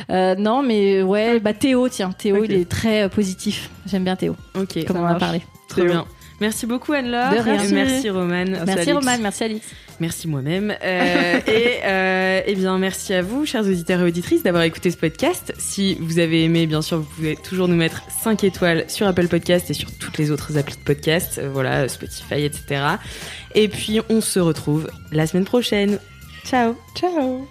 [0.10, 3.70] Non, mais ouais, bah Théo, tiens, Théo, il est très positif.
[3.86, 4.79] J'aime bien Théo, Ok.
[4.86, 5.42] Comme on en a parlé.
[5.74, 5.86] Théo.
[5.86, 6.06] bien.
[6.42, 7.32] Merci beaucoup Anne-Laure.
[7.32, 7.62] De rien.
[7.62, 8.64] Et Merci Romane.
[8.66, 8.92] Merci.
[8.92, 9.68] Roman, merci Alix.
[10.00, 10.74] Merci moi-même.
[10.82, 14.98] Euh, et euh, eh bien, merci à vous, chers auditeurs et auditrices, d'avoir écouté ce
[14.98, 15.54] podcast.
[15.58, 19.28] Si vous avez aimé, bien sûr, vous pouvez toujours nous mettre 5 étoiles sur Apple
[19.28, 22.82] Podcast et sur toutes les autres applis de podcast, euh, voilà, Spotify, etc.
[23.56, 26.00] Et puis, on se retrouve la semaine prochaine.
[26.46, 27.46] Ciao Ciao